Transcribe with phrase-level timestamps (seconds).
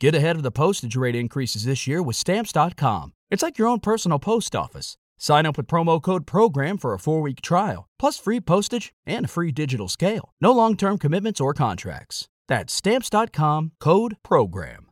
[0.00, 3.12] Get ahead of the postage rate increases this year with Stamps.com.
[3.30, 4.96] It's like your own personal post office.
[5.18, 9.26] Sign up with promo code PROGRAM for a four week trial, plus free postage and
[9.26, 10.32] a free digital scale.
[10.40, 12.28] No long term commitments or contracts.
[12.48, 14.86] That's Stamps.com code PROGRAM.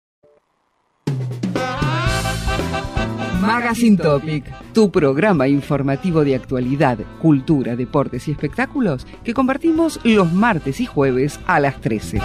[3.40, 4.45] Magazine Topic,
[4.75, 11.40] tu programa informativo de actualidad, cultura, deportes y espectáculos que compartimos los martes y jueves
[11.47, 12.21] a las 13.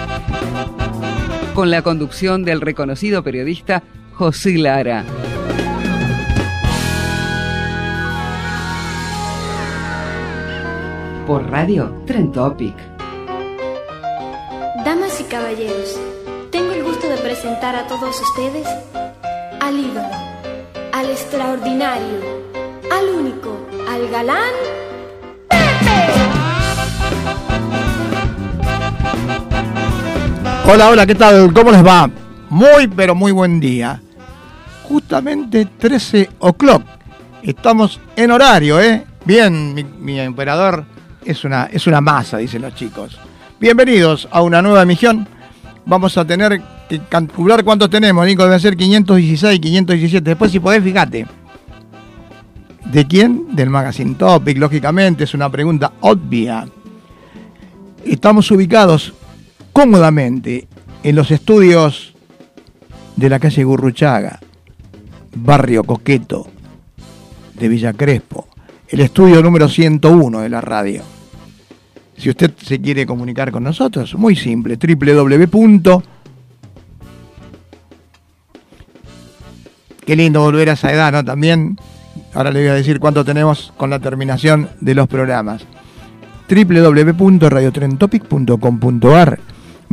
[1.54, 3.84] Con la conducción del reconocido periodista
[4.14, 5.06] José Lara.
[11.28, 12.76] Por radio Trend Topic.
[14.84, 16.00] Damas y caballeros,
[16.50, 18.68] tengo el gusto de presentar a todos ustedes
[19.60, 20.10] al ídolo,
[20.92, 22.18] al extraordinario,
[22.92, 23.56] al único,
[23.88, 24.54] al galán
[25.48, 26.24] Pepe.
[30.66, 31.52] Hola, hola, ¿qué tal?
[31.54, 32.10] ¿Cómo les va?
[32.50, 34.02] Muy, pero muy buen día.
[34.84, 36.84] Justamente 13 o'clock.
[37.44, 39.04] Estamos en horario, ¿eh?
[39.26, 40.86] Bien, mi, emperador
[41.26, 43.20] es una, es una masa, dicen los chicos.
[43.60, 45.28] Bienvenidos a una nueva emisión.
[45.86, 48.46] Vamos a tener que calcular cuántos tenemos, Nico.
[48.46, 50.30] Debe ser 516, 517.
[50.30, 51.28] Después, si podés, fíjate.
[52.86, 53.54] ¿De quién?
[53.54, 55.26] Del Magazine Topic, lógicamente.
[55.26, 56.66] Es una pregunta obvia.
[58.06, 59.14] Estamos ubicados
[59.74, 60.68] cómodamente
[61.04, 62.14] en los estudios
[63.16, 64.40] de la calle Gurruchaga,
[65.36, 66.48] barrio Coqueto
[67.56, 68.48] de Villa Crespo,
[68.88, 71.02] el estudio número 101 de la radio.
[72.16, 76.04] Si usted se quiere comunicar con nosotros, muy simple, www.
[80.06, 81.26] Qué lindo volver a esa edad, ¿no?
[81.26, 81.80] También,
[82.34, 85.66] ahora le voy a decir cuánto tenemos con la terminación de los programas.
[86.48, 89.40] www.radiotrentopic.com.ar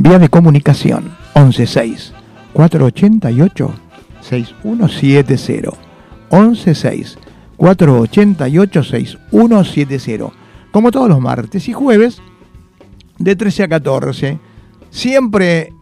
[0.03, 2.15] Vía de comunicación 116
[2.55, 3.75] 488
[4.23, 5.73] 6170
[6.31, 7.19] 116
[7.59, 10.33] 488 6170
[10.71, 12.23] como todos los martes y jueves
[13.19, 14.39] de 13 a 14
[14.89, 15.75] siempre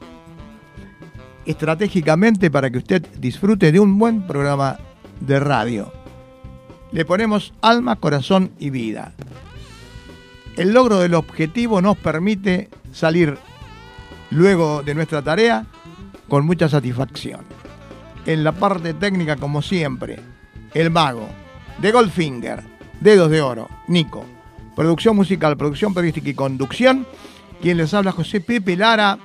[1.47, 4.78] estratégicamente para que usted disfrute de un buen programa
[5.21, 5.92] de radio.
[6.91, 9.12] Le ponemos alma, corazón y vida.
[10.56, 13.38] El logro del objetivo nos permite salir
[14.31, 15.66] luego de nuestra tarea
[16.28, 17.41] con mucha satisfacción.
[18.27, 20.21] En la parte técnica, como siempre,
[20.75, 21.28] el mago,
[21.78, 22.62] de Goldfinger,
[23.00, 24.25] Dedos de Oro, Nico.
[24.77, 27.06] Producción musical, producción periodística y conducción.
[27.61, 29.19] Quien les habla, José Pepe Lara.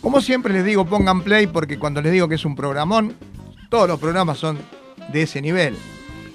[0.00, 3.14] Como siempre les digo, pongan play porque cuando les digo que es un programón,
[3.68, 4.58] todos los programas son
[5.12, 5.76] de ese nivel.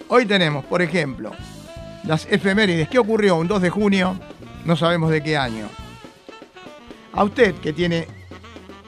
[0.07, 1.31] Hoy tenemos, por ejemplo,
[2.03, 2.89] las efemérides.
[2.89, 4.19] ¿Qué ocurrió un 2 de junio?
[4.65, 5.67] No sabemos de qué año.
[7.15, 8.07] A usted que tiene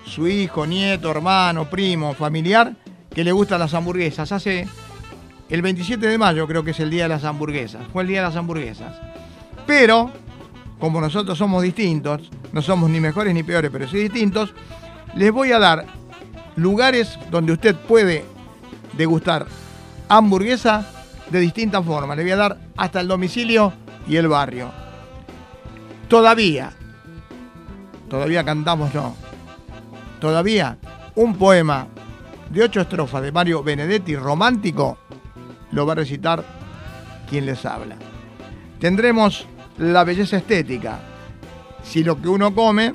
[0.06, 2.76] su hijo, nieto, hermano, primo, familiar,
[3.14, 4.32] que le gustan las hamburguesas.
[4.34, 4.68] Hace
[5.50, 7.88] el 27 de mayo creo que es el día de las hamburguesas.
[7.94, 8.94] Fue el día de las hamburguesas.
[9.66, 10.12] Pero,
[10.78, 14.54] como nosotros somos distintos, no somos ni mejores ni peores, pero sí distintos,
[15.16, 15.86] les voy a dar
[16.58, 18.26] lugares donde usted puede
[18.98, 19.48] degustar
[20.10, 20.86] hamburguesa
[21.30, 22.18] de distintas formas.
[22.18, 23.72] Le voy a dar hasta el domicilio
[24.06, 24.70] y el barrio.
[26.10, 26.74] Todavía,
[28.10, 29.16] todavía cantamos no.
[30.20, 30.78] Todavía
[31.16, 31.88] un poema
[32.50, 34.98] de ocho estrofas de Mario Benedetti, romántico,
[35.72, 36.44] lo va a recitar
[37.30, 37.96] quien les habla.
[38.80, 39.46] Tendremos
[39.78, 41.00] la belleza estética.
[41.84, 42.94] Si lo que uno come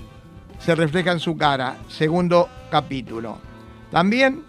[0.58, 3.38] se refleja en su cara, segundo capítulo.
[3.90, 4.44] También,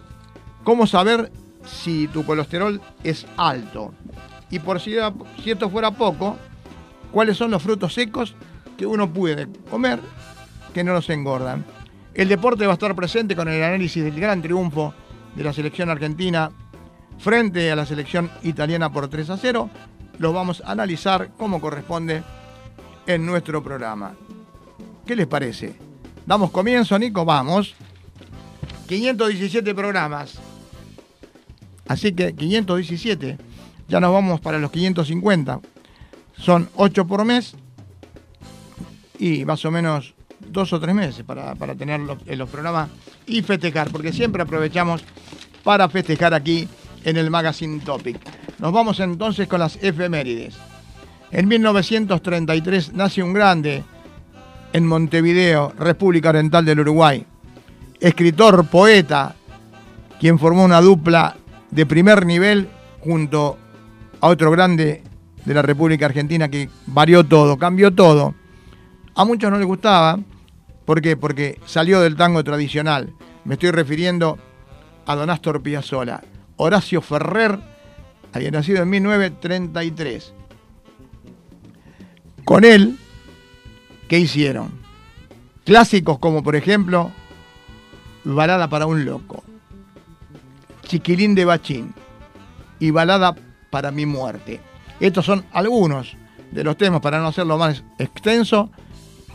[0.62, 1.32] cómo saber
[1.64, 3.92] si tu colesterol es alto.
[4.50, 4.96] Y por si,
[5.42, 6.36] si esto fuera poco,
[7.10, 8.34] cuáles son los frutos secos
[8.76, 10.00] que uno puede comer
[10.74, 11.64] que no nos engordan.
[12.12, 14.92] El deporte va a estar presente con el análisis del gran triunfo
[15.34, 16.50] de la selección argentina
[17.18, 19.70] frente a la selección italiana por 3 a 0.
[20.18, 22.22] Lo vamos a analizar como corresponde
[23.06, 24.14] en nuestro programa.
[25.06, 25.74] ¿Qué les parece?
[26.26, 27.74] Damos comienzo, Nico, vamos.
[28.86, 30.38] 517 programas.
[31.86, 33.38] Así que 517,
[33.88, 35.60] ya nos vamos para los 550.
[36.36, 37.54] Son 8 por mes
[39.18, 40.13] y más o menos
[40.50, 42.90] dos o tres meses para, para tener los, en los programas
[43.26, 45.04] y festejar, porque siempre aprovechamos
[45.62, 46.68] para festejar aquí
[47.04, 48.18] en el Magazine Topic.
[48.58, 50.56] Nos vamos entonces con las efemérides.
[51.30, 53.82] En 1933 nace un grande
[54.72, 57.24] en Montevideo, República Oriental del Uruguay.
[58.00, 59.34] Escritor, poeta,
[60.20, 61.36] quien formó una dupla
[61.70, 62.68] de primer nivel
[63.00, 63.58] junto
[64.20, 65.02] a otro grande
[65.44, 68.34] de la República Argentina que varió todo, cambió todo.
[69.14, 70.18] A muchos no les gustaba,
[70.84, 71.16] ¿por qué?
[71.16, 73.12] Porque salió del tango tradicional.
[73.44, 74.38] Me estoy refiriendo
[75.06, 76.22] a Don Astor Piazzolla.
[76.56, 77.58] Horacio Ferrer
[78.32, 80.32] había nacido en 1933.
[82.44, 82.98] Con él,
[84.08, 84.70] ¿qué hicieron?
[85.64, 87.10] Clásicos como por ejemplo
[88.24, 89.44] Balada para un loco,
[90.82, 91.94] Chiquilín de Bachín
[92.80, 93.34] y Balada
[93.70, 94.60] para mi muerte.
[95.00, 96.16] Estos son algunos
[96.50, 98.70] de los temas, para no hacerlo más extenso,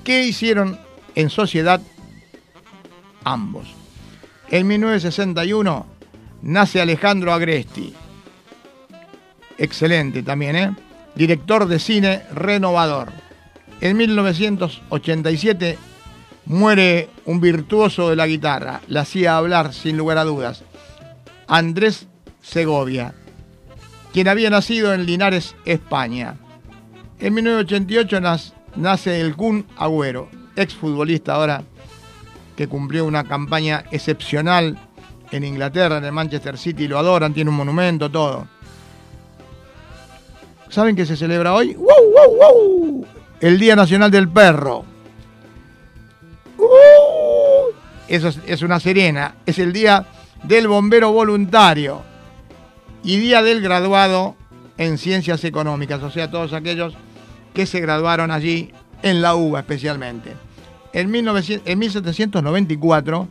[0.03, 0.79] que hicieron
[1.15, 1.81] en sociedad
[3.23, 3.67] ambos.
[4.49, 5.85] En 1961
[6.41, 7.93] nace Alejandro Agresti.
[9.57, 10.75] Excelente también, ¿eh?
[11.15, 13.11] Director de cine renovador.
[13.81, 15.77] En 1987
[16.45, 18.81] muere un virtuoso de la guitarra.
[18.87, 20.63] La hacía hablar sin lugar a dudas.
[21.47, 22.07] Andrés
[22.41, 23.13] Segovia,
[24.13, 26.35] quien había nacido en Linares, España.
[27.19, 28.21] En 1988
[28.75, 31.63] nace el Kun Agüero, exfutbolista ahora
[32.55, 34.77] que cumplió una campaña excepcional
[35.31, 38.47] en Inglaterra, en el Manchester City, lo adoran, tiene un monumento, todo.
[40.69, 41.73] ¿Saben qué se celebra hoy?
[41.73, 43.07] ¡Wow, wow, wow!
[43.39, 44.85] El Día Nacional del Perro.
[46.57, 47.73] ¡Uh!
[48.07, 49.35] Eso es, una serena.
[49.45, 50.05] Es el Día
[50.43, 52.01] del Bombero Voluntario
[53.03, 54.35] y Día del Graduado
[54.77, 56.93] en Ciencias Económicas, o sea, todos aquellos
[57.53, 58.71] que se graduaron allí
[59.03, 60.33] en la UBA especialmente.
[60.93, 63.27] En, en 1794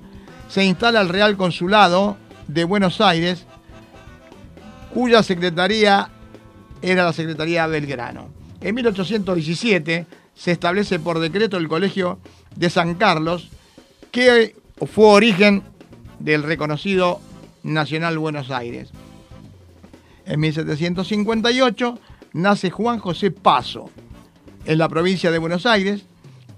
[0.49, 2.17] se instala el Real Consulado
[2.47, 3.47] de Buenos Aires,
[4.95, 6.11] cuya secretaría
[6.81, 8.29] era la Secretaría Belgrano.
[8.61, 12.19] En 1817 se establece por decreto el Colegio
[12.57, 13.51] de San Carlos,
[14.11, 14.57] que
[14.87, 15.63] fue origen
[16.19, 17.21] del reconocido
[17.63, 18.91] Nacional Buenos Aires.
[20.25, 21.99] En 1758
[22.33, 23.91] nace Juan José Paso,
[24.69, 26.03] en la provincia de Buenos Aires,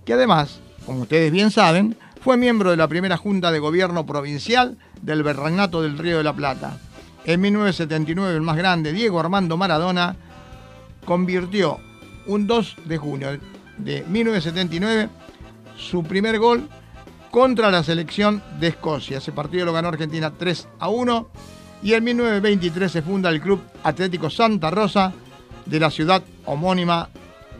[0.04, 4.76] que además, como ustedes bien saben, fue miembro de la primera Junta de Gobierno Provincial
[5.00, 6.76] del Berranato del Río de la Plata.
[7.24, 10.16] En 1979, el más grande, Diego Armando Maradona,
[11.04, 11.78] convirtió
[12.26, 13.38] un 2 de junio
[13.78, 15.08] de 1979
[15.76, 16.68] su primer gol
[17.30, 19.18] contra la selección de Escocia.
[19.18, 21.28] Ese partido lo ganó Argentina 3 a 1
[21.84, 25.12] y en 1923 se funda el Club Atlético Santa Rosa
[25.64, 27.08] de la ciudad homónima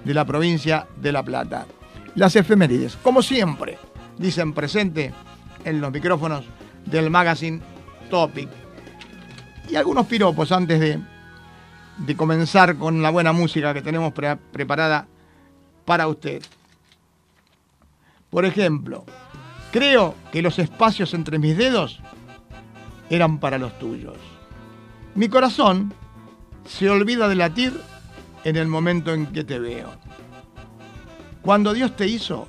[0.05, 1.67] de la provincia de La Plata.
[2.15, 3.79] Las efemérides, como siempre,
[4.19, 5.13] dicen presente
[5.65, 6.45] en los micrófonos
[6.87, 7.61] del magazine
[8.09, 8.49] Topic.
[9.69, 11.01] Y algunos piropos antes de,
[11.99, 15.07] de comenzar con la buena música que tenemos preparada
[15.85, 16.43] para usted.
[18.31, 19.05] Por ejemplo,
[19.71, 22.01] creo que los espacios entre mis dedos
[23.09, 24.17] eran para los tuyos.
[25.15, 25.93] Mi corazón
[26.67, 27.81] se olvida de latir
[28.45, 29.91] en el momento en que te veo.
[31.43, 32.49] Cuando Dios te hizo,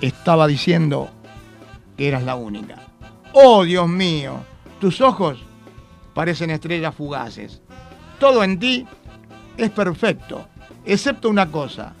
[0.00, 1.10] estaba diciendo
[1.96, 2.76] que eras la única.
[3.32, 4.40] Oh Dios mío,
[4.80, 5.38] tus ojos
[6.14, 7.60] parecen estrellas fugaces.
[8.18, 8.86] Todo en ti
[9.56, 10.48] es perfecto,
[10.84, 11.94] excepto una cosa.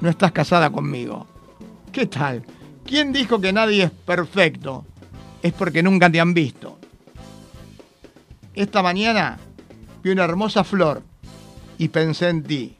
[0.00, 1.26] No estás casada conmigo.
[1.92, 2.44] ¿Qué tal?
[2.84, 4.84] ¿Quién dijo que nadie es perfecto?
[5.42, 6.78] Es porque nunca te han visto.
[8.54, 9.38] Esta mañana
[10.10, 11.02] una hermosa flor
[11.78, 12.76] y pensé en ti.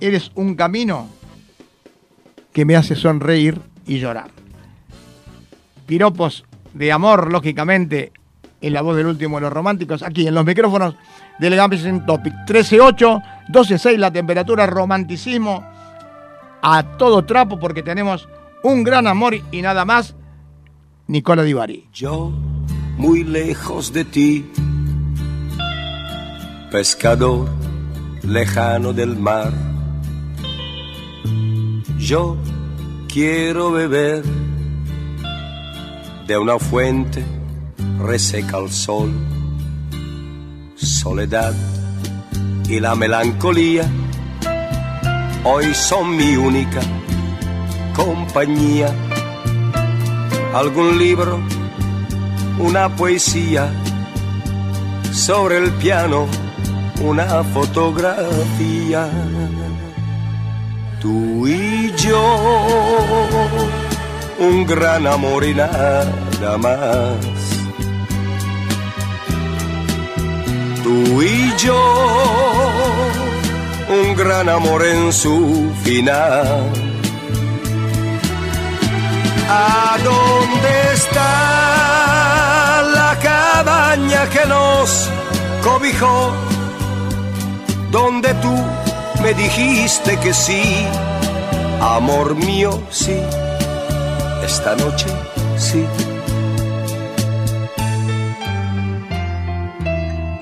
[0.00, 1.08] Eres un camino
[2.52, 4.30] que me hace sonreír y llorar.
[5.86, 8.12] Piropos de amor, lógicamente,
[8.60, 10.94] en la voz del último de los románticos, aquí en los micrófonos
[11.38, 12.32] del Gambling Topic.
[12.46, 15.64] 13.8, 12.6 la temperatura, romanticismo
[16.62, 18.28] a todo trapo porque tenemos
[18.62, 20.14] un gran amor y nada más.
[21.06, 21.88] Nicola Divari.
[21.92, 22.32] Yo,
[22.96, 24.46] muy lejos de ti,
[26.70, 27.48] pescador
[28.22, 29.52] lejano del mar,
[31.98, 32.36] yo
[33.08, 34.22] quiero beber
[36.28, 37.24] de una fuente
[37.98, 39.12] reseca al sol,
[40.76, 41.54] soledad
[42.68, 43.90] y la melancolía.
[45.42, 46.80] Hoy son mi única
[47.96, 48.94] compañía.
[50.54, 51.40] Algún libro,
[52.60, 53.72] una poesía,
[55.12, 56.28] sobre el piano
[57.00, 59.08] una fotografía.
[61.00, 62.36] Tú y yo,
[64.38, 67.40] un gran amor y nada más
[70.90, 71.80] tú y yo,
[73.88, 76.72] un gran amor en su final.
[79.48, 85.08] ¿A dónde está la cabaña que nos
[85.62, 86.34] cobijó?
[87.90, 88.54] Donde tú
[89.22, 90.86] me dijiste que sí,
[91.80, 93.16] Amor mío, sí,
[94.44, 95.06] esta noche
[95.56, 95.86] sí.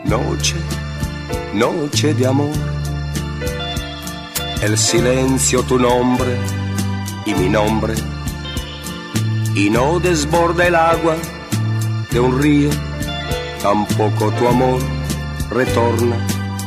[0.05, 0.57] Noche,
[1.55, 2.51] noche de amor.
[4.63, 6.37] El silencio tu nombre
[7.25, 7.95] y mi nombre.
[9.55, 11.15] Y no desborda el agua
[12.11, 12.71] de un río,
[13.63, 14.81] tampoco tu amor
[15.51, 16.17] retorna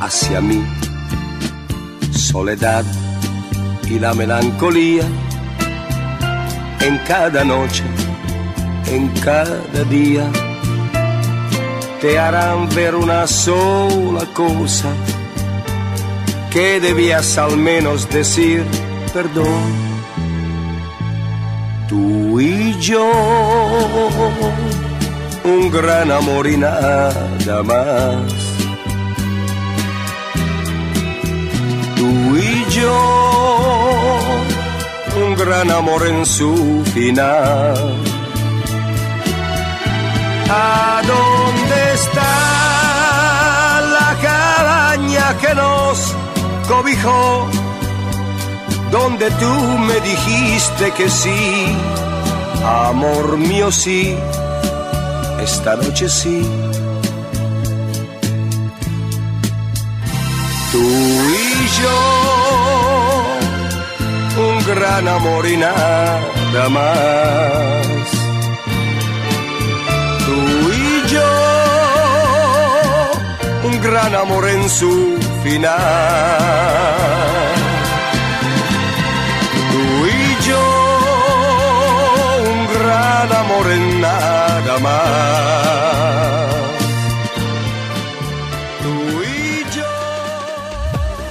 [0.01, 0.61] hacia mí.
[2.11, 2.83] Soledad
[3.89, 5.03] y la melancolía
[6.81, 7.83] en cada noche,
[8.87, 10.25] en cada día,
[12.01, 14.89] te harán ver una sola cosa
[16.49, 18.65] que debías al menos decir
[19.13, 19.91] perdón.
[21.87, 23.11] Tú y yo,
[25.43, 28.40] un gran amor y nada más.
[32.71, 34.19] Yo,
[35.15, 37.75] un gran amor en su final.
[40.49, 42.31] ¿A dónde está
[43.97, 46.15] la cabaña que nos
[46.67, 47.47] cobijó?
[48.91, 49.53] Donde tú
[49.87, 51.77] me dijiste que sí,
[52.65, 54.15] amor mío sí,
[55.41, 56.41] esta noche sí.
[60.71, 62.30] Tú y yo,
[64.75, 67.87] gran amor y nada más.
[70.25, 70.37] Tú
[70.71, 71.31] y yo,
[73.63, 75.77] un gran amor en su final.
[79.71, 80.63] Tú y yo,
[82.53, 85.01] un gran amor en nada más.
[88.83, 89.91] Tú y yo.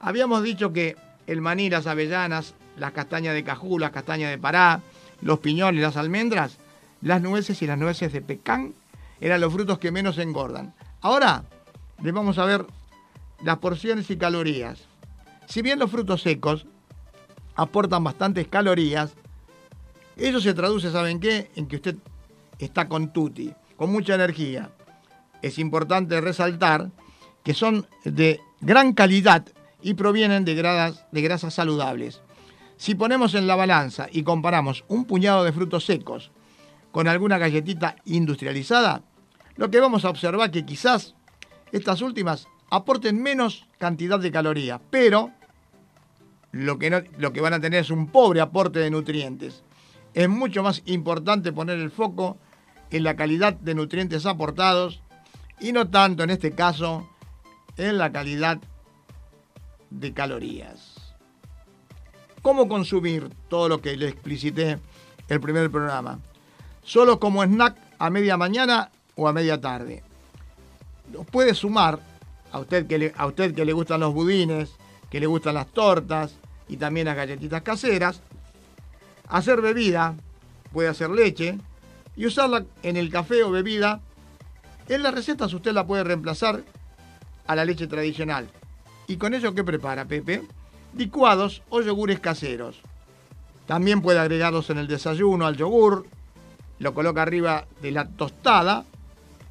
[0.00, 0.96] Habíamos dicho que
[1.26, 4.80] el maní, las avellanas, las castañas de cajú, las castañas de pará,
[5.20, 6.58] los piñones, las almendras,
[7.00, 8.74] las nueces y las nueces de pecán
[9.20, 10.74] eran los frutos que menos engordan.
[11.00, 11.44] Ahora
[12.02, 12.66] les vamos a ver
[13.42, 14.84] las porciones y calorías.
[15.46, 16.66] Si bien los frutos secos
[17.56, 19.14] aportan bastantes calorías,
[20.16, 21.50] eso se traduce, ¿saben qué?
[21.56, 21.96] En que usted
[22.58, 24.70] está con tutti, con mucha energía.
[25.42, 26.90] Es importante resaltar
[27.42, 29.46] que son de gran calidad
[29.82, 32.22] y provienen de grasas, de grasas saludables.
[32.76, 36.30] Si ponemos en la balanza y comparamos un puñado de frutos secos
[36.92, 39.02] con alguna galletita industrializada,
[39.56, 41.14] lo que vamos a observar que quizás
[41.72, 45.30] estas últimas aporten menos cantidad de calorías, pero
[46.64, 49.62] lo que, no- lo que van a tener es un pobre aporte de nutrientes.
[50.14, 52.38] Es mucho más importante poner el foco
[52.90, 55.00] en la calidad de nutrientes aportados
[55.60, 57.08] y no tanto en este caso
[57.76, 58.58] en la calidad
[59.90, 60.94] de calorías.
[62.42, 64.78] ¿Cómo consumir todo lo que le explicité
[65.28, 66.20] el primer programa?
[66.82, 70.02] Solo como snack a media mañana o a media tarde.
[71.12, 71.98] Lo puede sumar
[72.52, 74.70] a usted que le, a usted que le gustan los budines,
[75.10, 76.36] que le gustan las tortas
[76.68, 78.20] y también las galletitas caseras.
[79.28, 80.14] Hacer bebida,
[80.72, 81.58] puede hacer leche
[82.16, 84.00] y usarla en el café o bebida.
[84.88, 86.62] En las recetas usted la puede reemplazar
[87.46, 88.48] a la leche tradicional.
[89.06, 90.42] ¿Y con ello qué prepara, Pepe?
[90.96, 92.80] Licuados o yogures caseros.
[93.66, 96.06] También puede agregarlos en el desayuno al yogur.
[96.78, 98.84] Lo coloca arriba de la tostada,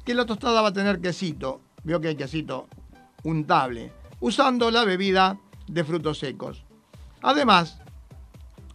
[0.04, 1.60] que la tostada va a tener quesito.
[1.84, 2.68] Veo que hay quesito
[3.24, 3.92] untable.
[4.20, 6.65] Usando la bebida de frutos secos.
[7.22, 7.78] Además,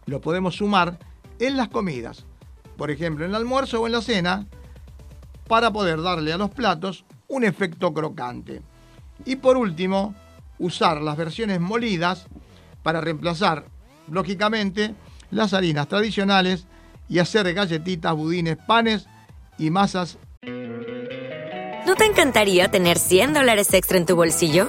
[0.06, 0.98] lo podemos sumar
[1.38, 2.24] en las comidas,
[2.76, 4.46] por ejemplo en el almuerzo o en la cena,
[5.48, 8.62] para poder darle a los platos un efecto crocante.
[9.24, 10.14] Y por último,
[10.58, 12.26] usar las versiones molidas
[12.82, 13.66] para reemplazar,
[14.08, 14.94] lógicamente,
[15.30, 16.66] las harinas tradicionales
[17.08, 19.06] y hacer galletitas, budines, panes
[19.58, 20.18] y masas.
[21.86, 24.68] ¿No te encantaría tener 100 dólares extra en tu bolsillo?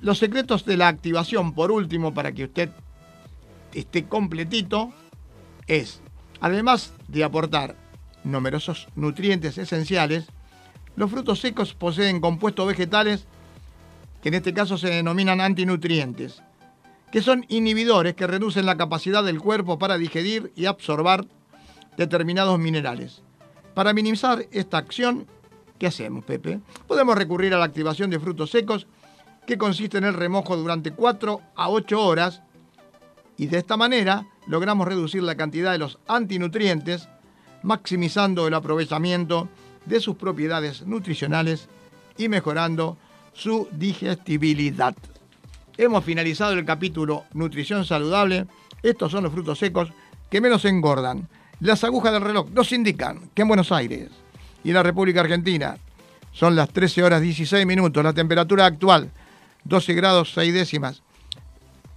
[0.00, 2.70] Los secretos de la activación, por último, para que usted
[3.72, 4.92] esté completito,
[5.66, 6.00] es,
[6.40, 7.76] además de aportar
[8.24, 10.26] numerosos nutrientes esenciales,
[10.94, 13.26] los frutos secos poseen compuestos vegetales
[14.22, 16.42] que en este caso se denominan antinutrientes
[17.12, 21.26] que son inhibidores que reducen la capacidad del cuerpo para digerir y absorber
[21.98, 23.22] determinados minerales.
[23.74, 25.26] Para minimizar esta acción,
[25.78, 26.60] ¿qué hacemos, Pepe?
[26.88, 28.86] Podemos recurrir a la activación de frutos secos,
[29.46, 32.42] que consiste en el remojo durante 4 a 8 horas,
[33.36, 37.08] y de esta manera logramos reducir la cantidad de los antinutrientes,
[37.62, 39.48] maximizando el aprovechamiento
[39.86, 41.68] de sus propiedades nutricionales
[42.16, 42.96] y mejorando
[43.32, 44.94] su digestibilidad.
[45.76, 48.46] Hemos finalizado el capítulo Nutrición Saludable.
[48.82, 49.90] Estos son los frutos secos
[50.30, 51.28] que menos engordan.
[51.60, 54.10] Las agujas del reloj nos indican que en Buenos Aires
[54.64, 55.76] y en la República Argentina
[56.32, 58.04] son las 13 horas 16 minutos.
[58.04, 59.10] La temperatura actual
[59.64, 61.02] 12 grados 6 décimas.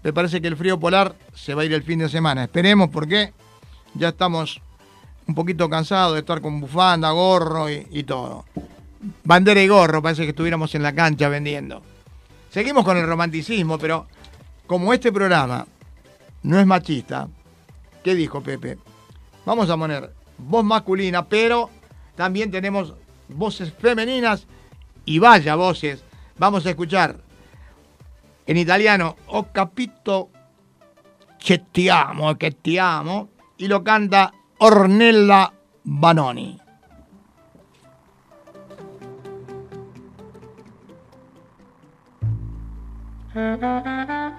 [0.04, 2.44] Me parece que el frío polar se va a ir el fin de semana.
[2.44, 3.34] Esperemos porque
[3.96, 4.62] ya estamos
[5.28, 8.46] un poquito cansados de estar con bufanda, gorro y, y todo.
[9.24, 11.82] Bandera y gorro, parece que estuviéramos en la cancha vendiendo.
[12.51, 14.08] Seguimos con el romanticismo, pero
[14.68, 15.66] como este programa
[16.44, 17.28] no es machista,
[18.04, 18.78] ¿qué dijo Pepe?
[19.46, 21.70] Vamos a poner voz masculina, pero
[22.16, 22.94] también tenemos
[23.28, 24.46] voces femeninas
[25.06, 26.04] y vaya voces.
[26.38, 27.25] Vamos a escuchar
[28.46, 30.29] en italiano O capito
[31.38, 35.53] che ti amo, che ti amo, y lo canta Ornella
[35.84, 36.60] Banoni.
[43.36, 44.36] Ho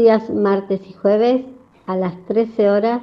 [0.00, 1.44] días martes y jueves
[1.86, 3.02] a las 13 horas,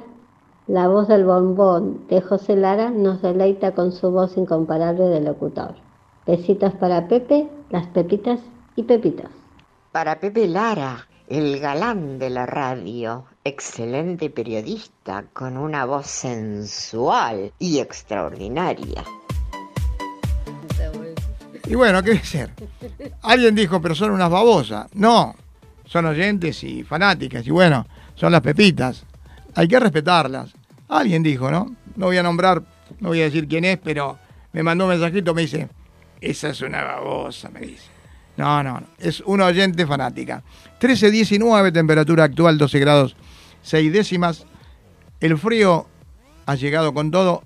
[0.66, 5.76] la voz del bombón de José Lara nos deleita con su voz incomparable de locutor.
[6.26, 8.40] Besitos para Pepe, las Pepitas
[8.74, 9.30] y Pepitos.
[9.92, 17.78] Para Pepe Lara, el galán de la radio, excelente periodista con una voz sensual y
[17.78, 19.04] extraordinaria.
[21.64, 22.50] Y bueno, ¿qué ser?
[23.22, 24.88] Alguien dijo, pero son unas babosas.
[24.94, 25.34] No,
[25.88, 27.46] son oyentes y fanáticas.
[27.46, 29.04] Y bueno, son las pepitas.
[29.54, 30.52] Hay que respetarlas.
[30.88, 31.74] Alguien dijo, ¿no?
[31.96, 32.62] No voy a nombrar,
[33.00, 34.18] no voy a decir quién es, pero
[34.52, 35.68] me mandó un mensajito, me dice,
[36.20, 37.88] esa es una babosa, me dice.
[38.36, 38.86] No, no, no.
[38.98, 40.42] es una oyente fanática.
[40.80, 43.16] 13.19, temperatura actual 12 grados
[43.62, 44.46] 6 décimas.
[45.20, 45.86] El frío
[46.46, 47.42] ha llegado con todo,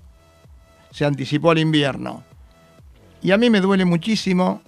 [0.91, 2.23] se anticipó al invierno.
[3.21, 4.61] Y a mí me duele muchísimo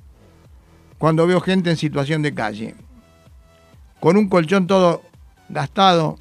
[0.98, 2.76] cuando veo gente en situación de calle,
[4.06, 5.02] con un colchón todo
[5.50, 6.20] gastado,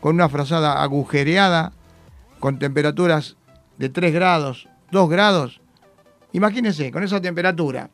[0.00, 1.72] con una frazada agujereada,
[2.38, 3.38] con temperaturas
[3.78, 5.62] de 3 grados, 2 grados.
[6.32, 7.88] Imagínense, con esa temperatura,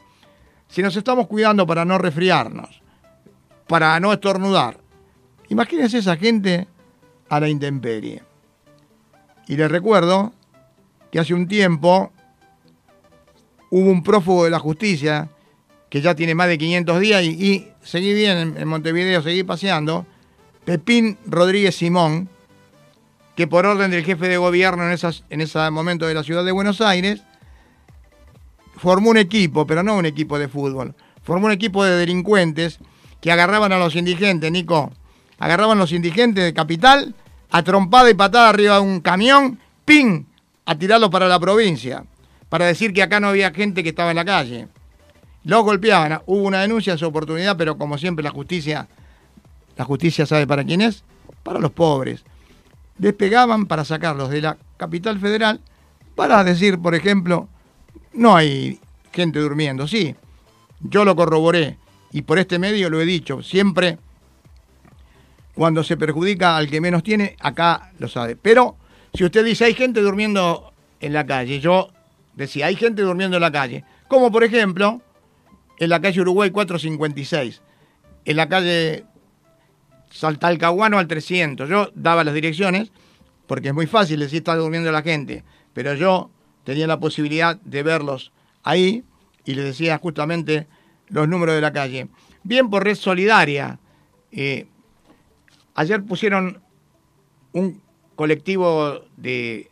[0.66, 2.82] si nos estamos cuidando para no resfriarnos,
[3.68, 4.80] para no estornudar,
[5.48, 6.66] imagínense esa gente
[7.28, 8.24] a la intemperie.
[9.46, 10.32] Y les recuerdo
[11.12, 12.10] que hace un tiempo
[13.70, 15.30] hubo un prófugo de la justicia
[15.90, 20.06] que ya tiene más de 500 días y, seguí bien en, Montevideo, seguí paseando,
[20.64, 22.28] Pepín Rodríguez Simón,
[23.36, 26.44] que por orden del jefe de gobierno en, esas, en ese momento de la ciudad
[26.44, 27.22] de Buenos Aires,
[28.76, 32.78] formó un equipo, pero no un equipo de fútbol, formó un equipo de delincuentes
[33.20, 34.92] que agarraban a los indigentes, Nico,
[35.38, 37.14] agarraban a los indigentes de capital,
[37.50, 40.24] a trompada y patada arriba de un camión, ¡ping!
[40.64, 42.04] a tirarlos para la provincia
[42.50, 44.68] para decir que acá no había gente que estaba en la calle.
[45.44, 48.88] Los golpeaban, hubo una denuncia en su oportunidad, pero como siempre la justicia,
[49.76, 51.04] la justicia sabe para quién es,
[51.42, 52.24] para los pobres.
[52.98, 55.60] Despegaban para sacarlos de la capital federal
[56.14, 57.48] para decir, por ejemplo,
[58.12, 58.78] no hay
[59.12, 59.88] gente durmiendo.
[59.88, 60.14] Sí,
[60.80, 61.78] yo lo corroboré
[62.12, 63.98] y por este medio lo he dicho, siempre
[65.54, 68.36] cuando se perjudica al que menos tiene, acá lo sabe.
[68.36, 68.76] Pero
[69.14, 71.88] si usted dice hay gente durmiendo en la calle, yo
[72.40, 73.84] Decía, hay gente durmiendo en la calle.
[74.08, 75.02] Como por ejemplo,
[75.80, 77.60] en la calle Uruguay 456,
[78.24, 79.04] en la calle
[80.10, 81.68] Saltalcahuano al 300.
[81.68, 82.92] Yo daba las direcciones,
[83.48, 86.30] porque es muy fácil decir está durmiendo la gente, pero yo
[86.62, 88.30] tenía la posibilidad de verlos
[88.62, 89.02] ahí
[89.44, 90.68] y les decía justamente
[91.08, 92.06] los números de la calle.
[92.44, 93.80] Bien por Red Solidaria.
[94.30, 94.68] Eh,
[95.74, 96.62] ayer pusieron
[97.52, 97.82] un
[98.14, 99.70] colectivo de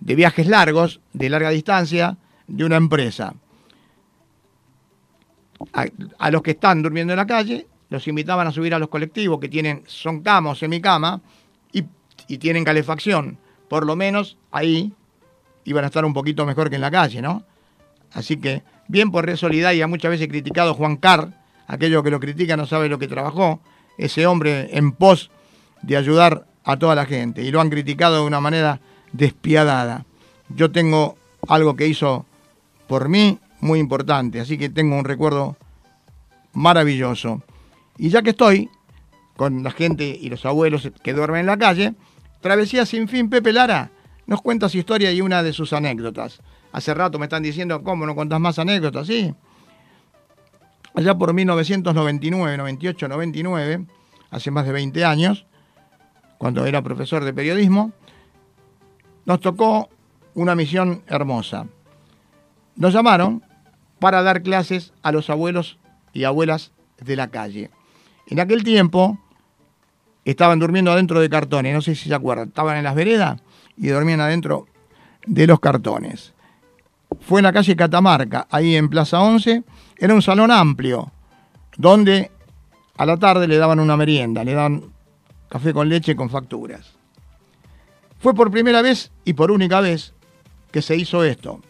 [0.00, 2.16] de viajes largos, de larga distancia,
[2.46, 3.34] de una empresa.
[5.72, 9.38] A, los que están durmiendo en la calle, los invitaban a subir a los colectivos
[9.40, 11.20] que tienen, son cama o semicama
[11.72, 11.84] y,
[12.28, 13.38] y tienen calefacción.
[13.68, 14.92] Por lo menos ahí
[15.64, 17.44] iban a estar un poquito mejor que en la calle, ¿no?
[18.12, 21.32] Así que, bien por Red Solidaria, muchas veces criticado Juan Carr,
[21.66, 23.60] aquello que lo critica no sabe lo que trabajó,
[23.98, 25.30] ese hombre en pos
[25.82, 27.42] de ayudar a toda la gente.
[27.42, 28.80] Y lo han criticado de una manera
[29.12, 30.04] despiadada.
[30.48, 31.16] Yo tengo
[31.48, 32.26] algo que hizo
[32.86, 35.56] por mí muy importante, así que tengo un recuerdo
[36.52, 37.42] maravilloso.
[37.98, 38.70] Y ya que estoy
[39.36, 41.94] con la gente y los abuelos que duermen en la calle,
[42.40, 43.90] Travesía sin fin, Pepe Lara
[44.26, 46.40] nos cuenta su historia y una de sus anécdotas.
[46.72, 49.06] Hace rato me están diciendo, ¿cómo no contás más anécdotas?
[49.06, 49.34] Sí.
[50.94, 53.86] Allá por 1999, 98, 99,
[54.30, 55.46] hace más de 20 años,
[56.38, 57.92] cuando era profesor de periodismo,
[59.24, 59.88] nos tocó
[60.34, 61.66] una misión hermosa.
[62.76, 63.42] Nos llamaron
[63.98, 65.78] para dar clases a los abuelos
[66.12, 67.70] y abuelas de la calle.
[68.28, 69.18] En aquel tiempo
[70.24, 73.40] estaban durmiendo adentro de cartones, no sé si se acuerdan, estaban en las veredas
[73.76, 74.66] y dormían adentro
[75.26, 76.34] de los cartones.
[77.20, 79.62] Fue en la calle Catamarca, ahí en Plaza 11,
[79.98, 81.12] era un salón amplio,
[81.76, 82.30] donde
[82.96, 84.92] a la tarde le daban una merienda, le daban
[85.48, 86.96] café con leche con facturas.
[88.18, 90.14] Fue por primera vez y por única vez
[90.72, 91.60] que se hizo esto.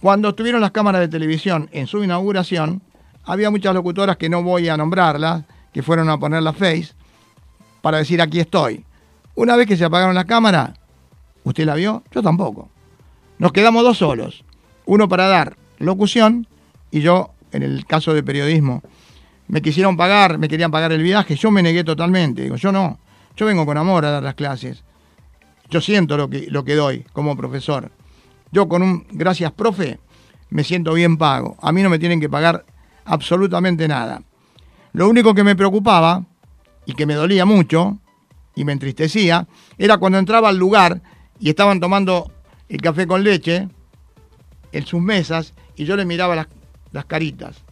[0.00, 2.80] Cuando estuvieron las cámaras de televisión en su inauguración,
[3.24, 6.92] había muchas locutoras que no voy a nombrarlas, que fueron a poner la face
[7.82, 8.84] para decir aquí estoy.
[9.34, 10.70] Una vez que se apagaron las cámaras,
[11.44, 12.02] ¿usted la vio?
[12.12, 12.70] Yo tampoco.
[13.38, 14.42] Nos quedamos dos solos.
[14.86, 16.46] Uno para dar locución
[16.90, 18.82] y yo, en el caso de periodismo,
[19.48, 22.42] me quisieron pagar, me querían pagar el viaje, yo me negué totalmente.
[22.42, 22.98] Digo, yo no,
[23.36, 24.82] yo vengo con amor a dar las clases.
[25.68, 27.92] Yo siento lo que, lo que doy como profesor.
[28.52, 29.98] Yo con un gracias profe
[30.50, 31.56] me siento bien pago.
[31.62, 32.64] A mí no me tienen que pagar
[33.04, 34.22] absolutamente nada.
[34.92, 36.24] Lo único que me preocupaba
[36.84, 37.98] y que me dolía mucho
[38.54, 39.46] y me entristecía
[39.78, 41.00] era cuando entraba al lugar
[41.38, 42.30] y estaban tomando
[42.68, 43.68] el café con leche
[44.72, 46.48] en sus mesas y yo le miraba las,
[46.92, 47.62] las caritas.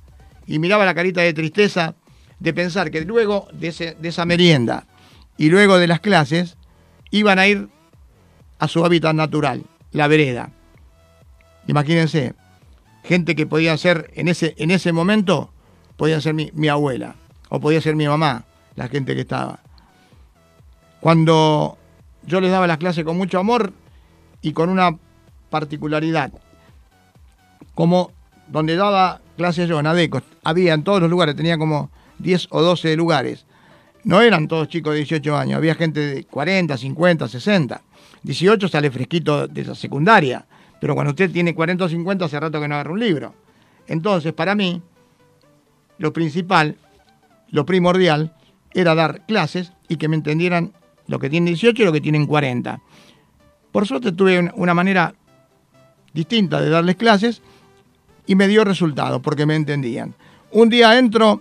[0.46, 1.94] Y miraba la carita de tristeza
[2.38, 4.86] de pensar que luego de, ese, de esa merienda
[5.36, 6.56] y luego de las clases
[7.10, 7.68] iban a ir
[8.58, 10.52] a su hábitat natural, la vereda.
[11.68, 12.34] Imagínense,
[13.04, 15.52] gente que podía ser en ese, en ese momento,
[15.96, 17.14] podía ser mi, mi abuela
[17.50, 19.60] o podía ser mi mamá, la gente que estaba.
[21.00, 21.78] Cuando
[22.26, 23.72] yo les daba las clases con mucho amor
[24.40, 24.96] y con una
[25.50, 26.32] particularidad,
[27.74, 28.12] como
[28.48, 32.62] donde daba clases yo en ADECO, había en todos los lugares, tenía como 10 o
[32.62, 33.44] 12 lugares.
[34.04, 37.82] No eran todos chicos de 18 años, había gente de 40, 50, 60.
[38.22, 40.46] 18 sale fresquito de esa secundaria,
[40.80, 43.34] pero cuando usted tiene 40 o 50 hace rato que no agarra un libro.
[43.86, 44.82] Entonces, para mí,
[45.98, 46.76] lo principal,
[47.50, 48.34] lo primordial,
[48.72, 50.72] era dar clases y que me entendieran
[51.06, 52.80] lo que tienen 18 y lo que tienen 40.
[53.72, 55.14] Por suerte tuve una manera
[56.12, 57.42] distinta de darles clases
[58.26, 60.14] y me dio resultado porque me entendían.
[60.52, 61.40] Un día entro,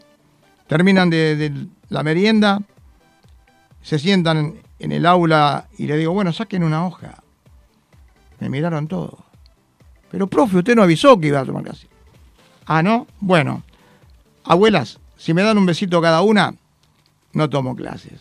[0.67, 2.61] terminan de, la merienda,
[3.81, 7.23] se sientan en el aula y le digo, bueno, saquen una hoja.
[8.39, 9.26] Me miraron todos.
[10.11, 11.87] Pero, profe, usted no avisó que iba a tomar clase.
[12.65, 13.07] Ah, ¿no?
[13.19, 13.63] Bueno,
[14.43, 16.53] abuelas, si me dan un besito cada una,
[17.33, 18.19] no tomo clases.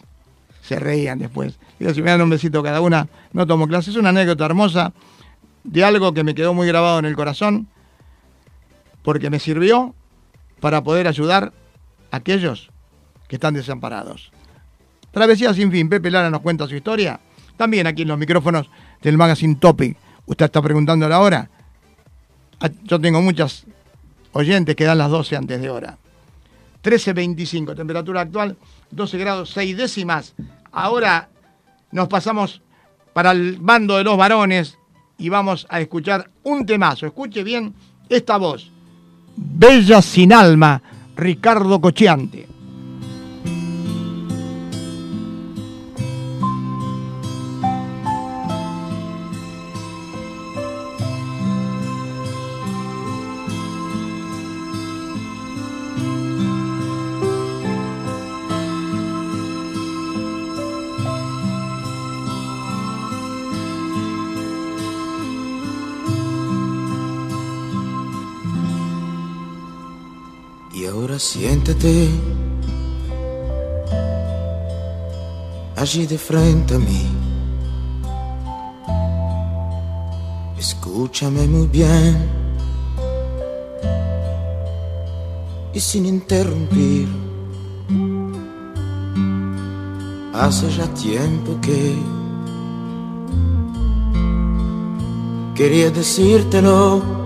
[0.62, 1.58] Se reían después.
[1.78, 3.94] Digo, si me dan un besito cada una, no tomo clases.
[3.94, 4.92] Es una anécdota hermosa
[5.64, 7.68] de algo que me quedó muy grabado en el corazón,
[9.02, 9.94] porque me sirvió
[10.60, 11.52] para poder ayudar
[12.10, 12.70] a aquellos
[13.28, 14.32] que están desamparados.
[15.10, 17.20] Travesía sin fin, Pepe Lara nos cuenta su historia.
[17.56, 18.68] También aquí en los micrófonos
[19.02, 19.96] del Magazine Topic.
[20.26, 21.48] Usted está preguntando la hora.
[21.48, 21.55] Ah,
[22.84, 23.64] yo tengo muchas
[24.32, 25.98] oyentes que dan las 12 antes de hora.
[26.82, 28.56] 13.25, temperatura actual
[28.90, 30.34] 12 grados 6 décimas.
[30.72, 31.28] Ahora
[31.92, 32.62] nos pasamos
[33.12, 34.78] para el bando de los varones
[35.18, 37.06] y vamos a escuchar un temazo.
[37.06, 37.74] Escuche bien
[38.08, 38.70] esta voz.
[39.36, 40.82] Bella sin alma,
[41.16, 41.80] Ricardo
[71.16, 71.18] Cochiante.
[71.18, 72.10] siéntate
[75.76, 77.06] allí de frente a mí.
[80.58, 82.28] Escúchame muy bien
[85.72, 87.08] y sin interrumpir.
[90.34, 91.96] Hace ya tiempo que
[95.54, 97.25] quería decírtelo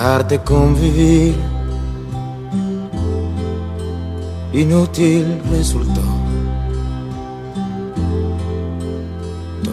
[0.00, 1.34] de convivir.
[4.52, 6.00] Inútil resultó.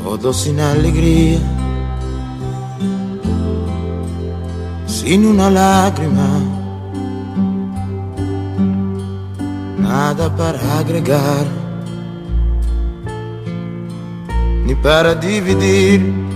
[0.03, 1.39] Todo sin alegría,
[4.85, 6.27] sin una lágrima,
[9.79, 11.45] nada para agregar,
[14.65, 16.26] ni para dividir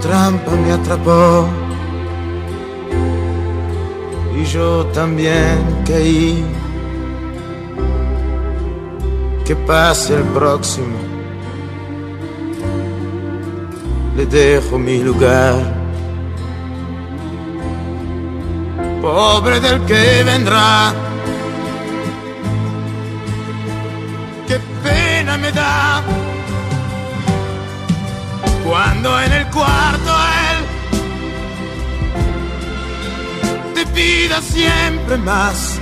[0.00, 1.48] trampa me atrapó
[4.36, 6.44] y yo también caí.
[9.44, 10.98] Que pase el próximo,
[14.16, 15.54] le dejo mi lugar.
[19.00, 20.92] Pobre del que vendrá,
[24.48, 26.02] qué pena me da
[28.68, 30.12] cuando en cuarto
[30.44, 30.58] él
[33.74, 35.80] te pida siempre más.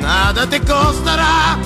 [0.00, 1.56] Nada te costará,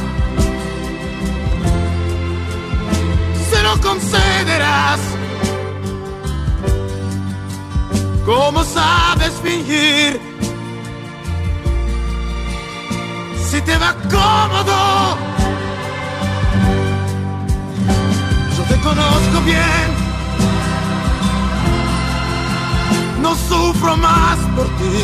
[3.51, 5.01] se lo concederás.
[8.27, 10.21] ¿Cómo sabes fingir?
[13.51, 14.97] Si te va cómodo
[18.82, 19.88] conozco bien.
[23.22, 24.98] No sufro más por ti.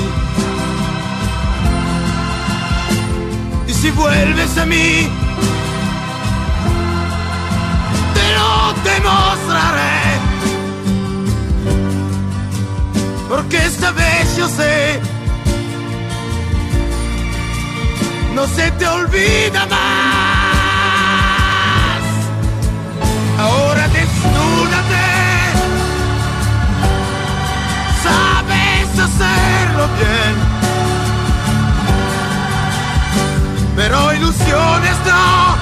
[3.66, 5.08] Y si vuelves a mí,
[8.14, 10.14] te lo demostraré.
[13.28, 15.00] Porque esta vez yo sé,
[18.34, 19.93] no se te olvida más.
[29.98, 30.34] bien.
[33.76, 35.56] Pero ilusiones no,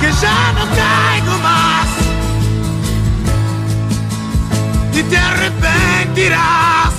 [0.00, 1.88] que ya no caigo más.
[4.94, 6.94] Y te arrepentirás,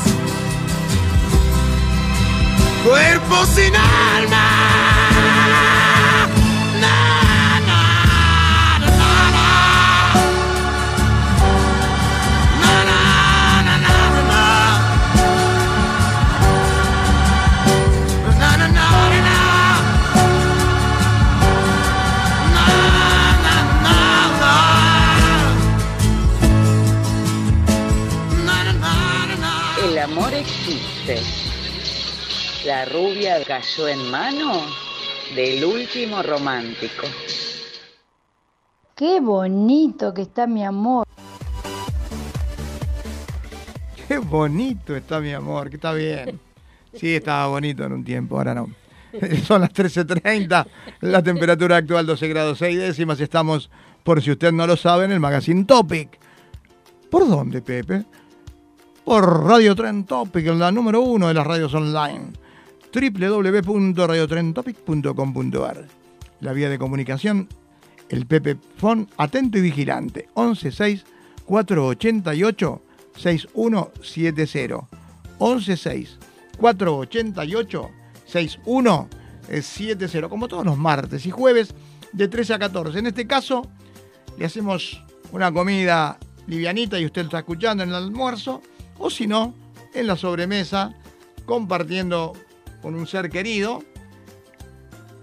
[2.84, 4.93] cuerpo sin alma.
[31.12, 32.68] Existe.
[32.68, 34.62] La rubia cayó en mano
[35.36, 37.08] del último romántico.
[38.96, 41.06] Qué bonito que está mi amor.
[44.08, 46.40] Qué bonito está mi amor, que está bien.
[46.94, 48.70] Sí, estaba bonito en un tiempo, ahora no.
[49.46, 50.68] Son las 13.30,
[51.02, 53.20] la temperatura actual 12 grados 6 décimas.
[53.20, 53.70] Estamos,
[54.04, 56.20] por si usted no lo sabe, en el Magazine Topic.
[57.10, 58.06] ¿Por dónde, Pepe?
[59.06, 62.32] Por Radio Tren Topic, la número uno de las radios online.
[62.94, 65.88] www.radiotrentopic.com.ar
[66.40, 67.50] La vía de comunicación,
[68.08, 70.30] el Pepe Fon, atento y vigilante.
[70.36, 71.04] 116
[71.46, 72.82] 488
[73.18, 74.88] 6170.
[75.38, 76.18] 116
[76.58, 77.90] 488
[78.26, 80.30] 6170.
[80.30, 81.76] Como todos los martes y jueves,
[82.14, 83.00] de 13 a 14.
[83.00, 83.64] En este caso,
[84.38, 88.62] le hacemos una comida livianita y usted está escuchando en el almuerzo,
[88.98, 89.54] o si no,
[89.94, 90.94] en la sobremesa,
[91.46, 92.34] compartiendo
[92.82, 93.84] con un ser querido,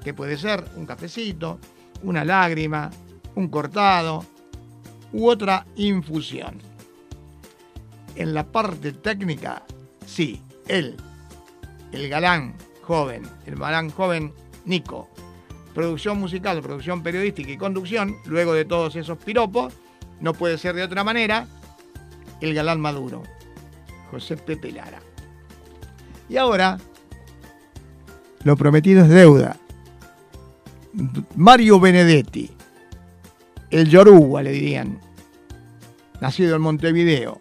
[0.03, 1.59] que puede ser un cafecito,
[2.03, 2.91] una lágrima,
[3.35, 4.25] un cortado
[5.13, 6.59] u otra infusión.
[8.17, 9.63] En la parte técnica,
[10.07, 10.97] sí, él,
[11.93, 14.33] el galán joven, el galán joven
[14.65, 15.09] Nico.
[15.75, 19.73] Producción musical, producción periodística y conducción, luego de todos esos piropos,
[20.21, 21.47] no puede ser de otra manera,
[22.41, 23.23] el galán maduro,
[24.11, 25.01] José Pepe Lara.
[26.29, 26.79] Y ahora,
[28.45, 29.57] lo prometido es deuda.
[31.37, 32.51] Mario Benedetti,
[33.71, 34.99] el Yoruba le dirían,
[36.21, 37.41] nacido en Montevideo,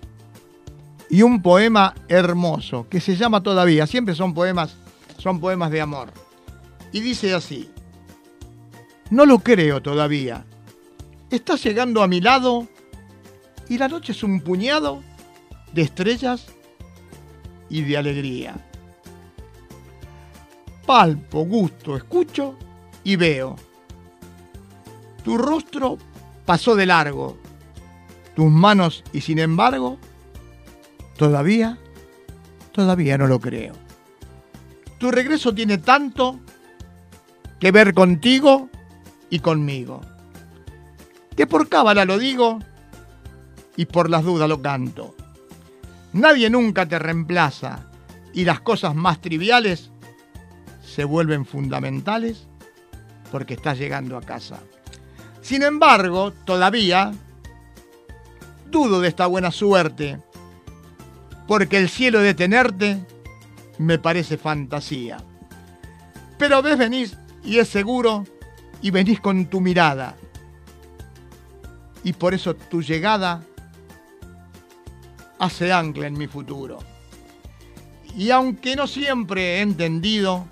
[1.10, 4.76] y un poema hermoso que se llama Todavía, siempre son poemas,
[5.18, 6.12] son poemas de amor.
[6.92, 7.70] Y dice así:
[9.10, 10.46] No lo creo todavía.
[11.32, 12.68] Estás llegando a mi lado
[13.68, 15.04] y la noche es un puñado
[15.74, 16.48] de estrellas
[17.70, 18.56] y de alegría.
[20.86, 22.56] Palpo, gusto, escucho
[23.04, 23.56] y veo.
[25.24, 25.98] Tu rostro
[26.46, 27.38] pasó de largo,
[28.36, 29.98] tus manos y sin embargo,
[31.18, 31.78] todavía,
[32.72, 33.74] todavía no lo creo.
[34.98, 36.40] Tu regreso tiene tanto
[37.60, 38.70] que ver contigo
[39.30, 40.02] y conmigo,
[41.36, 42.60] que por cábala lo digo
[43.76, 45.16] y por las dudas lo canto.
[46.14, 47.88] Nadie nunca te reemplaza
[48.34, 49.92] y las cosas más triviales
[50.84, 52.48] se vuelven fundamentales
[53.32, 54.60] porque estás llegando a casa.
[55.42, 57.12] Sin embargo, todavía
[58.70, 60.20] dudo de esta buena suerte,
[61.48, 63.06] porque el cielo de tenerte
[63.78, 65.18] me parece fantasía.
[66.38, 68.26] Pero ves, venís y es seguro
[68.82, 70.16] y venís con tu mirada.
[72.04, 73.44] Y por eso tu llegada
[75.40, 76.80] hace ancla en mi futuro.
[78.16, 80.46] Y aunque no siempre he entendido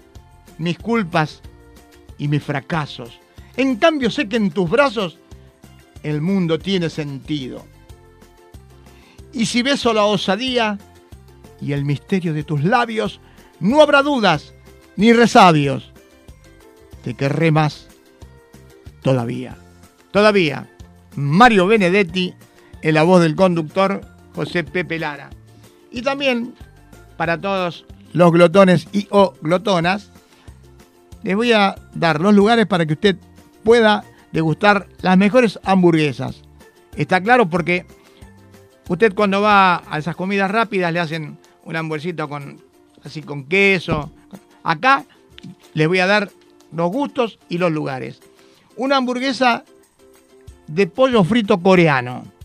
[0.57, 1.41] mis culpas
[2.17, 3.19] y mis fracasos,
[3.55, 5.17] en cambio sé que en tus brazos
[6.03, 7.65] el mundo tiene sentido.
[9.33, 10.77] Y si beso la osadía
[11.61, 13.19] y el misterio de tus labios,
[13.59, 14.53] no habrá dudas
[14.95, 15.91] ni resabios.
[17.03, 17.87] Te querré más
[19.01, 19.57] todavía.
[20.11, 20.69] Todavía.
[21.15, 22.33] Mario Benedetti,
[22.81, 25.31] en la voz del conductor José Pepe Lara.
[25.91, 26.53] Y también
[27.17, 30.11] para todos los glotones y o glotonas,
[31.23, 33.17] les voy a dar los lugares para que usted
[33.63, 36.43] pueda degustar las mejores hamburguesas.
[36.95, 37.87] Está claro porque
[38.87, 42.61] usted cuando va a esas comidas rápidas le hacen un hamburguesito con
[43.03, 44.11] así con queso.
[44.61, 45.03] Acá
[45.73, 46.29] les voy a dar
[46.71, 48.19] los gustos y los lugares.
[48.75, 49.65] Una hamburguesa
[50.67, 52.36] de pollo frito coreano.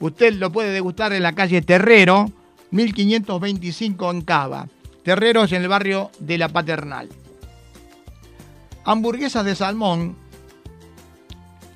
[0.00, 2.32] Usted lo puede degustar en la calle Terrero,
[2.70, 4.66] 1525 en Cava.
[5.02, 7.08] Terrero es en el barrio de La Paternal.
[8.84, 10.16] Hamburguesas de salmón,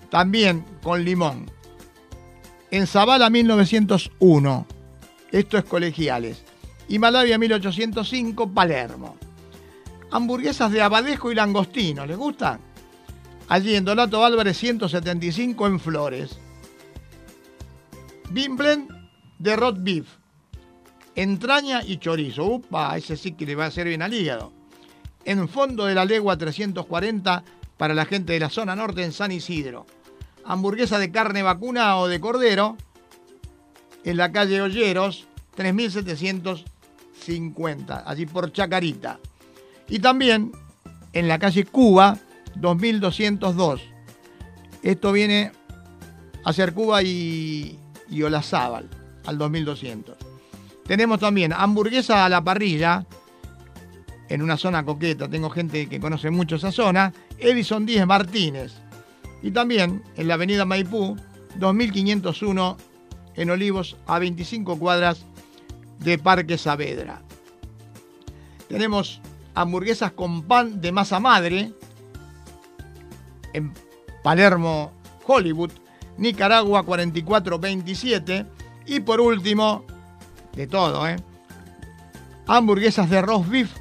[0.09, 1.51] también con limón.
[2.71, 4.67] En Zavala 1901.
[5.31, 6.45] Esto es colegiales.
[6.89, 9.17] Himalaya 1805, Palermo.
[10.11, 12.61] Hamburguesas de abadejo y langostino, ¿les gustan?
[13.49, 16.39] Allí en Donato Álvarez 175 en Flores.
[18.35, 18.89] Bimblen
[19.39, 20.09] de Rot Beef.
[21.15, 22.45] Entraña y chorizo.
[22.45, 24.53] Upa, ese sí que le va a hacer bien al hígado.
[25.25, 27.45] en fondo de la legua 340
[27.79, 29.87] para la gente de la zona norte en San Isidro.
[30.45, 32.77] Hamburguesa de carne vacuna o de cordero
[34.03, 39.21] en la calle Olleros 3750, allí por Chacarita.
[39.89, 40.51] Y también
[41.13, 42.19] en la calle Cuba
[42.57, 43.81] 2202.
[44.83, 45.53] Esto viene
[46.45, 47.79] a ser Cuba y,
[48.09, 48.89] y Olazábal
[49.27, 50.17] al 2200.
[50.87, 53.07] Tenemos también hamburguesa a la parrilla
[54.29, 55.29] en una zona coqueta.
[55.29, 57.13] Tengo gente que conoce mucho esa zona.
[57.39, 58.73] Edison 10 Martínez.
[59.43, 61.17] Y también en la avenida Maipú
[61.57, 62.77] 2501
[63.37, 65.25] en Olivos a 25 cuadras
[65.99, 67.23] de Parque Saavedra.
[68.69, 69.21] Tenemos
[69.55, 71.73] hamburguesas con pan de masa madre
[73.53, 73.73] en
[74.23, 74.93] Palermo,
[75.27, 75.71] Hollywood,
[76.19, 78.47] Nicaragua 4427
[78.87, 79.85] y por último,
[80.55, 81.17] de todo, ¿eh?
[82.47, 83.73] hamburguesas de roast beef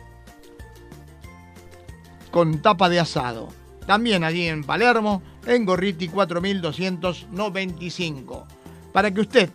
[2.31, 3.49] con tapa de asado.
[3.85, 8.47] También allí en Palermo, en Gorriti 4295
[8.93, 9.49] para que usted,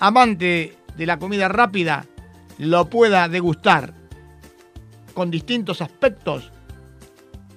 [0.00, 2.04] amante de la comida rápida,
[2.58, 3.94] lo pueda degustar
[5.14, 6.50] con distintos aspectos,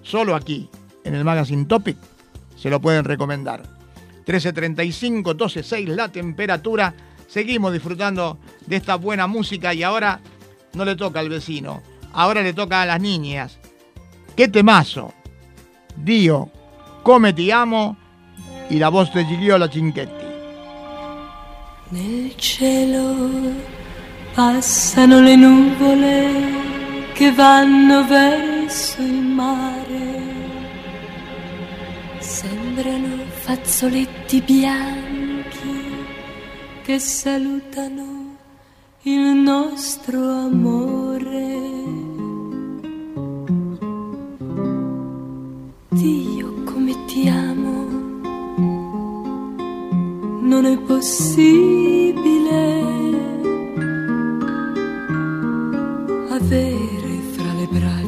[0.03, 0.69] solo aquí,
[1.03, 1.97] en el Magazine Topic,
[2.55, 3.63] se lo pueden recomendar.
[4.25, 6.93] 13.35, 12.6 la temperatura.
[7.27, 10.19] Seguimos disfrutando de esta buena música y ahora
[10.73, 11.81] no le toca al vecino,
[12.13, 13.59] ahora le toca a las niñas.
[14.35, 15.13] ¡Qué temazo!
[15.95, 16.49] Dio,
[17.03, 17.97] come ti amo
[18.69, 20.23] y la voz de Gigliola Cinchetti.
[21.89, 23.15] Nel cielo
[24.33, 26.63] passano le nuvole
[27.13, 29.92] che vanno verso mare.
[32.75, 36.05] Sembrano fazzoletti bianchi
[36.81, 38.35] che salutano
[39.03, 41.59] il nostro amore.
[45.89, 47.85] Dio come ti amo
[50.41, 51.21] non è possibile
[56.27, 58.02] avere fra le braccia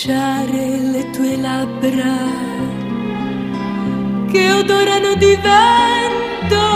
[0.00, 2.16] baciare le tue labbra
[4.30, 6.66] che odorano di vento,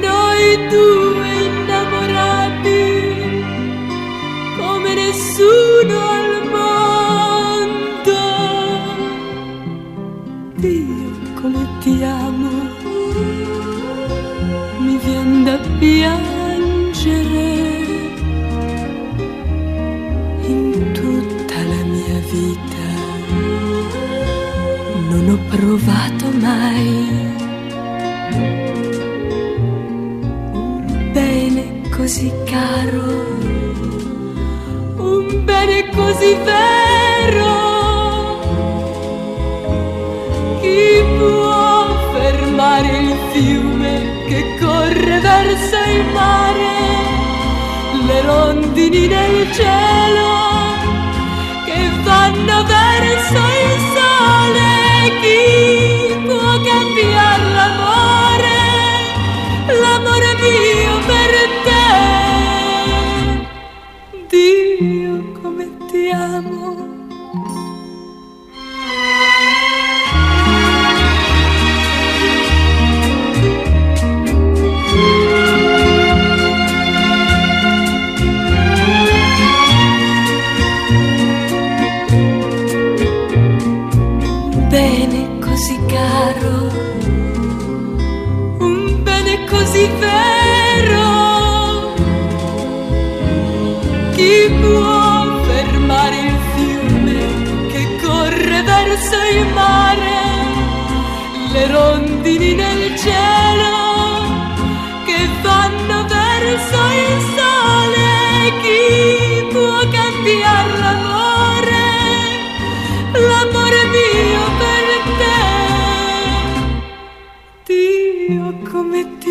[0.00, 1.09] noi due
[32.10, 33.04] così caro
[34.96, 37.52] un bene così vero.
[40.60, 46.78] Chi può fermare il fiume che corre verso il mare?
[48.06, 50.30] Le rondini del cielo
[51.64, 54.70] che vanno verso il sole.
[55.20, 55.89] Chi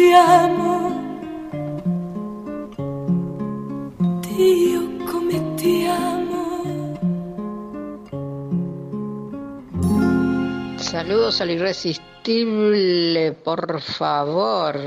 [0.10, 0.90] ti amo.
[4.22, 5.38] Dio come
[5.88, 6.98] amo.
[10.78, 14.80] Saludos al irresistible, por favor.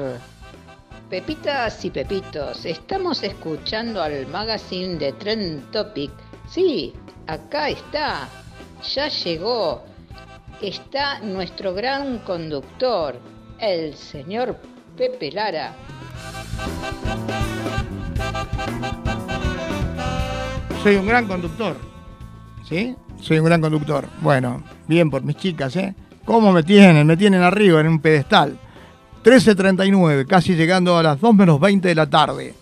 [1.08, 6.10] Pepitas y pepitos, estamos escuchando al magazine de Trend Topic.
[6.48, 6.92] Sí,
[7.28, 8.28] acá está,
[8.82, 9.84] ya llegó
[10.60, 13.14] está nuestro gran conductor,
[13.58, 14.56] el señor
[14.96, 15.74] Pepe Lara.
[20.82, 21.76] Soy un gran conductor.
[22.68, 22.94] ¿Sí?
[23.20, 24.06] Soy un gran conductor.
[24.20, 25.94] Bueno, bien por mis chicas, ¿eh?
[26.24, 27.06] ¿Cómo me tienen?
[27.06, 28.58] Me tienen arriba en un pedestal.
[29.24, 32.54] 13.39, casi llegando a las 2 menos 20 de la tarde.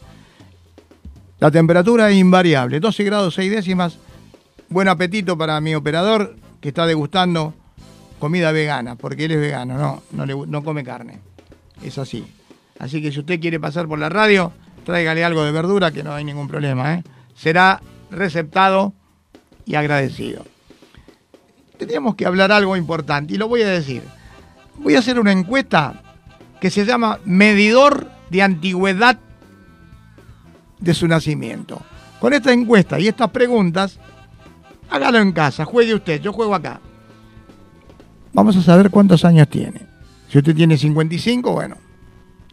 [1.39, 3.97] La temperatura es invariable, 12 grados 6 décimas.
[4.69, 7.55] Buen apetito para mi operador que está degustando
[8.19, 11.19] comida vegana, porque él es vegano, no, no, le- no come carne.
[11.83, 12.25] Es así.
[12.79, 14.53] Así que si usted quiere pasar por la radio,
[14.85, 16.95] tráigale algo de verdura que no hay ningún problema.
[16.95, 17.05] ¿eh?
[17.35, 18.95] Será receptado
[19.67, 20.45] y agradecido.
[21.79, 24.03] Tendríamos que hablar algo importante y lo voy a decir.
[24.79, 26.03] Voy a hacer una encuesta
[26.61, 29.19] que se llama Medidor de Antigüedad
[30.79, 31.81] de su nacimiento.
[32.19, 33.99] Con esta encuesta y estas preguntas,
[34.91, 36.81] hágalo en casa, juegue usted, yo juego acá.
[38.33, 39.90] Vamos a saber cuántos años tiene.
[40.31, 41.77] Si usted tiene 55, bueno,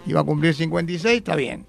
[0.06, 1.66] y va a cumplir 56, está bien.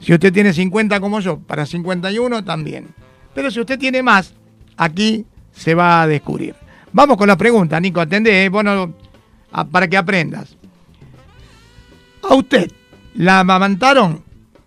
[0.00, 2.88] Si usted tiene 50 como yo, para 51 también.
[3.34, 4.34] Pero si usted tiene más,
[4.76, 6.54] aquí se va a descubrir.
[6.92, 8.48] Vamos con la pregunta, Nico, atendé, ¿eh?
[8.48, 8.94] Vos no-
[9.52, 10.56] a- para que aprendas.
[12.28, 12.70] ¿A usted
[13.14, 14.22] la amamantaron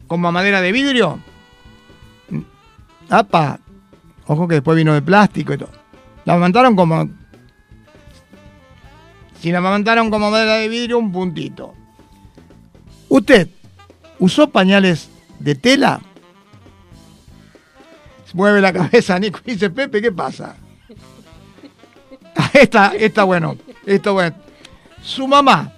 [0.08, 1.20] con mamadera de vidrio?
[3.10, 3.60] Apa,
[4.26, 5.72] ojo que después vino de plástico y todo.
[6.26, 7.10] La amamantaron como...
[9.42, 11.74] Si la amamantaron con mamadera de vidrio, un puntito.
[13.10, 13.50] ¿Usted
[14.20, 16.00] usó pañales de tela?
[18.34, 20.56] Mueve la cabeza Nico y dice, Pepe, ¿qué pasa?
[22.54, 24.36] Esta, esta bueno, esto bueno.
[25.02, 25.74] Su mamá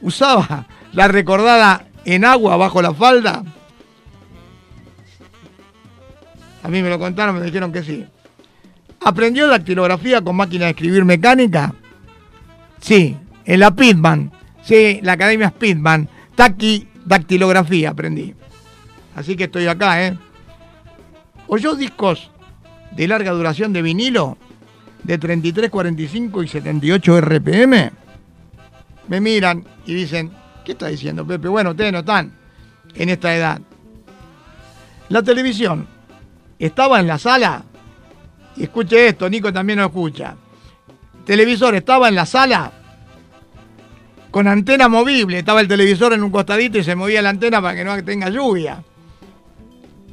[0.00, 3.44] usaba la recordada en agua bajo la falda.
[6.62, 8.06] A mí me lo contaron, me dijeron que sí.
[9.00, 11.74] ¿Aprendió dactilografía con máquina de escribir mecánica?
[12.82, 14.32] Sí, en la Pitman.
[14.62, 16.08] Sí, la Academia Speedman.
[16.34, 18.34] Taqui, dactilografía aprendí.
[19.14, 20.18] Así que estoy acá, ¿eh?
[21.46, 22.30] ¿Oyó discos
[22.90, 24.36] de larga duración de vinilo?
[25.04, 27.90] De 33, 45 y 78 RPM.
[29.08, 30.32] Me miran y dicen,
[30.64, 31.48] ¿qué está diciendo Pepe?
[31.48, 32.32] Bueno, ustedes no están
[32.94, 33.60] en esta edad.
[35.08, 35.86] La televisión
[36.58, 37.64] estaba en la sala.
[38.56, 40.36] Y escuche esto, Nico también lo escucha.
[41.24, 42.72] Televisor estaba en la sala
[44.32, 45.38] con antena movible.
[45.38, 48.28] Estaba el televisor en un costadito y se movía la antena para que no tenga
[48.28, 48.82] lluvia.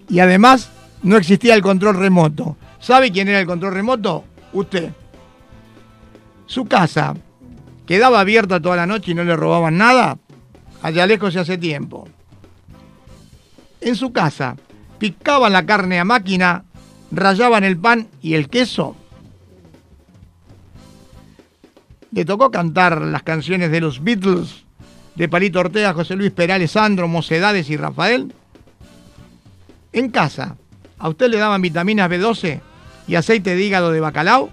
[0.07, 0.69] Y además
[1.01, 2.57] no existía el control remoto.
[2.79, 4.25] ¿Sabe quién era el control remoto?
[4.53, 4.91] Usted.
[6.45, 7.15] Su casa
[7.85, 10.17] quedaba abierta toda la noche y no le robaban nada.
[10.81, 12.07] Allá lejos se hace tiempo.
[13.81, 14.55] En su casa
[14.97, 16.65] picaban la carne a máquina,
[17.11, 18.95] rayaban el pan y el queso.
[22.11, 24.65] Le tocó cantar las canciones de los Beatles,
[25.15, 28.33] de Palito Ortega, José Luis Perales, Sandro, Mocedades y Rafael.
[29.91, 30.55] En casa,
[30.97, 32.61] ¿a usted le daban vitaminas B12
[33.07, 34.49] y aceite de hígado de bacalao?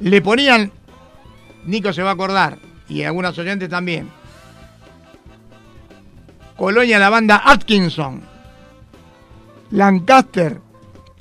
[0.00, 0.72] Le ponían,
[1.64, 4.10] Nico se va a acordar, y algunos oyentes también,
[6.56, 8.22] Colonia la banda Atkinson,
[9.70, 10.60] Lancaster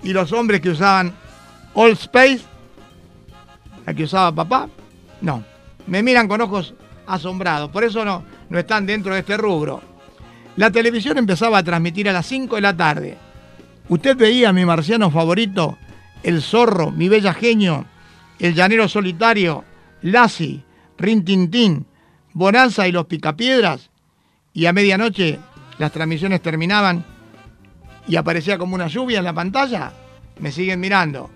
[0.03, 1.13] y los hombres que usaban
[1.73, 2.41] Old Space,
[3.85, 4.69] la que usaba papá,
[5.21, 5.43] no.
[5.87, 6.73] Me miran con ojos
[7.07, 9.81] asombrados, por eso no, no están dentro de este rubro.
[10.55, 13.17] La televisión empezaba a transmitir a las 5 de la tarde.
[13.89, 15.77] Usted veía a mi marciano favorito,
[16.23, 17.85] el zorro, mi bella genio,
[18.39, 19.63] el llanero solitario,
[20.01, 20.63] Lassie,
[20.97, 21.85] Rintintín,
[22.33, 23.89] Bonanza y los Picapiedras.
[24.53, 25.39] Y a medianoche
[25.77, 27.05] las transmisiones terminaban
[28.07, 29.91] y aparecía como una lluvia en la pantalla.
[30.39, 31.29] Me siguen mirando.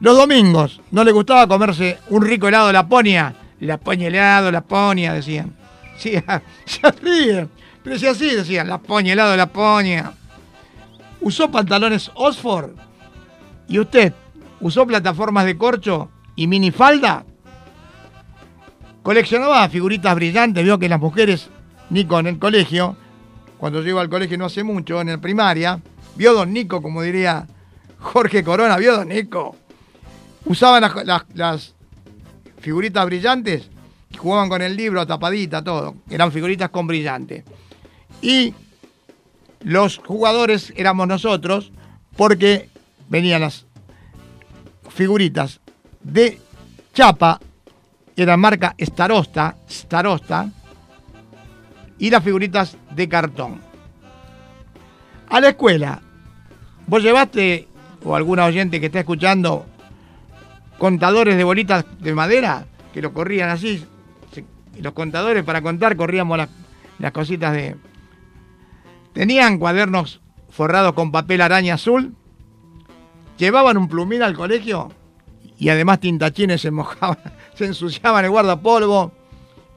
[0.00, 3.34] Los domingos no le gustaba comerse un rico helado de Laponia.
[3.60, 5.56] Laponia helado, Laponia, decían.
[5.96, 6.12] Sí,
[6.66, 7.50] se ríen.
[7.82, 10.12] Pero si así decían, Laponia helado, Laponia.
[11.20, 12.70] ¿Usó pantalones Oxford?
[13.68, 14.12] ¿Y usted
[14.60, 17.24] usó plataformas de corcho y minifalda?
[19.02, 21.48] Coleccionaba figuritas brillantes, vio que las mujeres,
[21.90, 22.96] Nico en el colegio,
[23.56, 25.80] cuando iba al colegio no hace mucho, en el primaria,
[26.16, 27.46] vio don Nico, como diría
[28.00, 29.56] Jorge Corona, vio don Nico.
[30.46, 31.74] Usaban las, las-
[32.60, 33.68] figuritas brillantes
[34.10, 35.94] y jugaban con el libro tapadita, todo.
[36.10, 37.44] Eran figuritas con brillante.
[38.22, 38.54] Y
[39.62, 41.70] los jugadores éramos nosotros
[42.16, 42.68] porque
[43.08, 43.66] venían las
[44.88, 45.60] figuritas
[46.02, 46.40] de
[46.94, 47.38] chapa,
[48.16, 50.50] era marca Starosta, Starosta,
[51.98, 53.60] y las figuritas de cartón.
[55.28, 56.00] A la escuela,
[56.86, 57.68] vos llevaste,
[58.04, 59.66] o alguna oyente que está escuchando,
[60.78, 63.84] contadores de bolitas de madera que lo corrían así.
[64.80, 66.50] Los contadores para contar corríamos las,
[66.98, 67.76] las cositas de...
[69.12, 70.20] Tenían cuadernos
[70.50, 72.14] forrados con papel araña azul.
[73.38, 74.90] Llevaban un plumín al colegio
[75.58, 77.18] y además tintachines se mojaban,
[77.54, 79.12] se ensuciaban el guardapolvo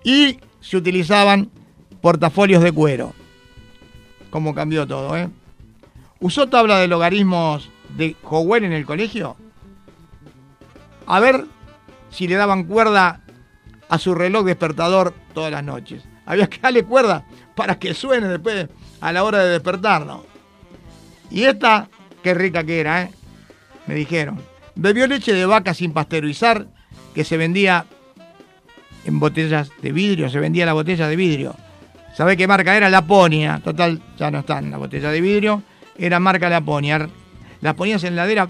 [0.03, 1.49] y se utilizaban
[2.01, 3.13] portafolios de cuero.
[4.29, 5.29] Cómo cambió todo, ¿eh?
[6.19, 9.37] ¿Usó tabla de logaritmos de Howell en el colegio?
[11.09, 11.45] A ver
[12.11, 13.21] si le daban cuerda
[13.89, 16.03] a su reloj despertador todas las noches.
[16.27, 18.67] Había que darle cuerda para que suene después
[19.01, 20.21] a la hora de despertarnos.
[21.31, 21.89] Y esta,
[22.21, 23.11] qué rica que era, ¿eh?
[23.87, 24.39] Me dijeron.
[24.75, 26.67] Bebió leche de vaca sin pasteurizar
[27.15, 27.85] que se vendía
[29.03, 31.55] en botellas de vidrio, se vendía la botella de vidrio.
[32.15, 32.87] ¿Sabe qué marca era?
[32.87, 33.61] Laponia.
[33.63, 35.63] Total, ya no está en la botella de vidrio.
[35.97, 37.09] Era marca Laponia.
[37.61, 38.47] Las ponías en la heladera,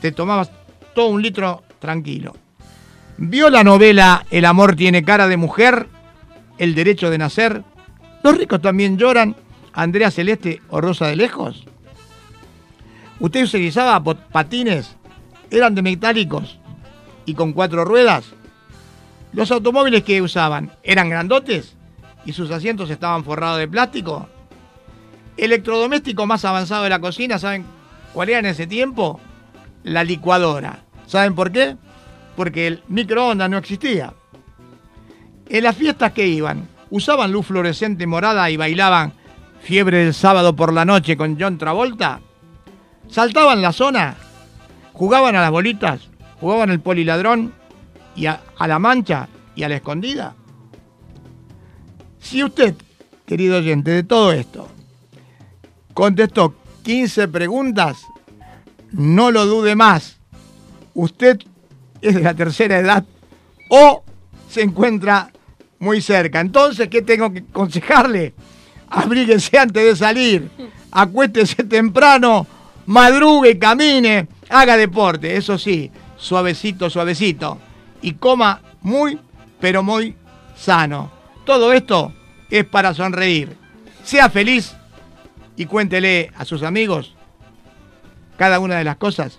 [0.00, 0.52] te tomabas
[0.94, 2.36] todo un litro tranquilo.
[3.18, 5.88] ¿Vio la novela El amor tiene cara de mujer?
[6.58, 7.64] El derecho de nacer.
[8.22, 9.34] Los ricos también lloran.
[9.72, 11.64] Andrea Celeste o Rosa de Lejos.
[13.18, 13.46] ¿Usted
[14.02, 14.96] pot- patines?
[15.50, 16.58] ¿Eran de metálicos
[17.26, 18.24] y con cuatro ruedas?
[19.32, 21.76] ¿Los automóviles que usaban eran grandotes
[22.24, 24.28] y sus asientos estaban forrados de plástico?
[25.36, 27.64] Electrodoméstico más avanzado de la cocina, ¿saben
[28.12, 29.20] cuál era en ese tiempo?
[29.84, 30.80] La licuadora.
[31.10, 31.76] ¿Saben por qué?
[32.36, 34.14] Porque el microondas no existía.
[35.48, 39.12] En las fiestas que iban, usaban luz fluorescente morada y bailaban
[39.60, 42.20] Fiebre del sábado por la noche con John Travolta.
[43.08, 44.14] Saltaban la zona,
[44.92, 46.08] jugaban a las bolitas,
[46.38, 47.54] jugaban al poliladrón
[48.14, 50.36] y a, a la mancha y a la escondida.
[52.20, 52.76] Si usted,
[53.26, 54.68] querido oyente, de todo esto,
[55.92, 56.54] contestó
[56.84, 57.98] 15 preguntas,
[58.92, 60.19] no lo dude más.
[60.94, 61.38] Usted
[62.00, 63.04] es de la tercera edad
[63.68, 64.02] o
[64.48, 65.30] se encuentra
[65.78, 66.40] muy cerca.
[66.40, 68.34] Entonces, ¿qué tengo que aconsejarle?
[68.88, 70.50] Abríguese antes de salir,
[70.90, 72.46] acuéstese temprano,
[72.86, 77.58] madrugue, camine, haga deporte, eso sí, suavecito, suavecito.
[78.02, 79.18] Y coma muy,
[79.60, 80.16] pero muy
[80.56, 81.10] sano.
[81.44, 82.12] Todo esto
[82.50, 83.56] es para sonreír.
[84.02, 84.74] Sea feliz
[85.56, 87.14] y cuéntele a sus amigos
[88.36, 89.38] cada una de las cosas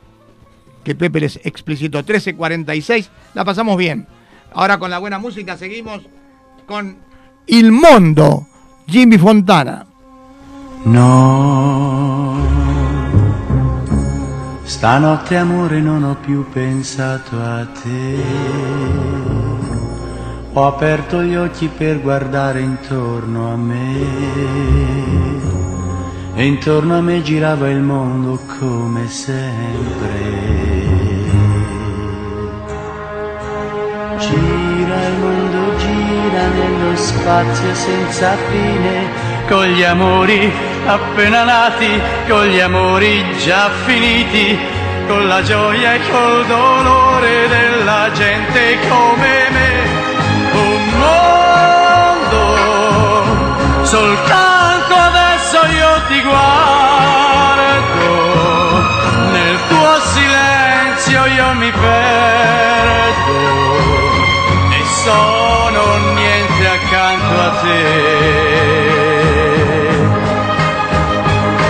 [0.84, 2.00] que Pepe les explicitó.
[2.00, 4.08] 1346, la pasamos bien.
[4.54, 6.02] Ahora con la buena música seguimos
[6.66, 6.98] con
[7.48, 8.48] Il Mondo,
[8.86, 9.86] Jimmy Fontana.
[10.84, 12.36] No,
[14.64, 18.16] stanotte amore non ho più pensato a te.
[20.54, 25.30] Ho aperto gli occhi per guardare intorno a me.
[26.36, 30.51] E intorno a me girava il mondo come sempre.
[34.22, 39.10] Gira il mondo, gira nello spazio senza fine,
[39.50, 40.52] con gli amori
[40.86, 44.56] appena nati, con gli amori già finiti,
[45.08, 49.90] con la gioia e col dolore della gente come me.
[50.52, 52.46] Un mondo,
[53.84, 56.44] soltanto adesso io ti guardo,
[59.32, 61.71] nel tuo silenzio io mi
[65.04, 67.80] sono niente accanto a te.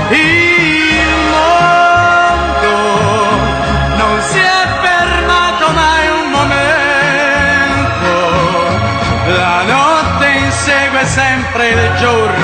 [0.09, 2.75] Il mondo
[3.95, 8.11] non si è fermato mai un momento,
[9.39, 12.40] la notte insegue sempre il giorno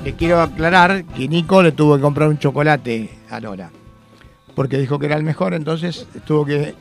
[0.05, 3.71] Le quiero aclarar que Nico le tuvo que comprar un chocolate a Nora.
[4.59, 6.75] Porque dijo que era el mejor, entonces tuvo que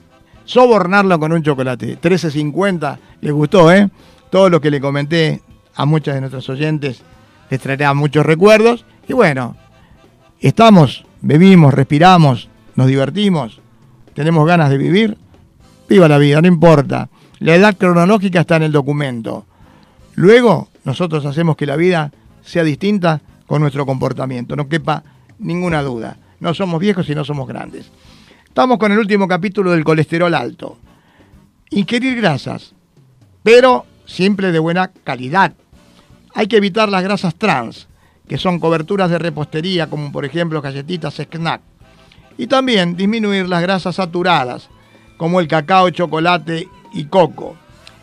[0.45, 2.01] sobornarlo con un chocolate.
[2.01, 3.87] 13.50, le gustó, ¿eh?
[4.31, 5.43] Todo lo que le comenté
[5.75, 7.03] a muchas de nuestros oyentes
[7.51, 8.83] les traerá muchos recuerdos.
[9.07, 9.57] Y bueno,
[10.39, 13.61] estamos, bebimos, respiramos, nos divertimos,
[14.15, 15.15] tenemos ganas de vivir.
[15.87, 17.09] Viva la vida, no importa.
[17.37, 19.45] La edad cronológica está en el documento.
[20.15, 22.11] Luego, nosotros hacemos que la vida
[22.43, 25.03] sea distinta con nuestro comportamiento, no quepa
[25.37, 26.17] ninguna duda.
[26.39, 27.89] No somos viejos y no somos grandes.
[28.45, 30.77] Estamos con el último capítulo del colesterol alto.
[31.69, 32.73] Ingerir grasas,
[33.43, 35.53] pero siempre de buena calidad.
[36.33, 37.87] Hay que evitar las grasas trans,
[38.27, 41.61] que son coberturas de repostería, como por ejemplo galletitas snack.
[42.37, 44.69] Y también disminuir las grasas saturadas,
[45.17, 47.55] como el cacao, chocolate y coco.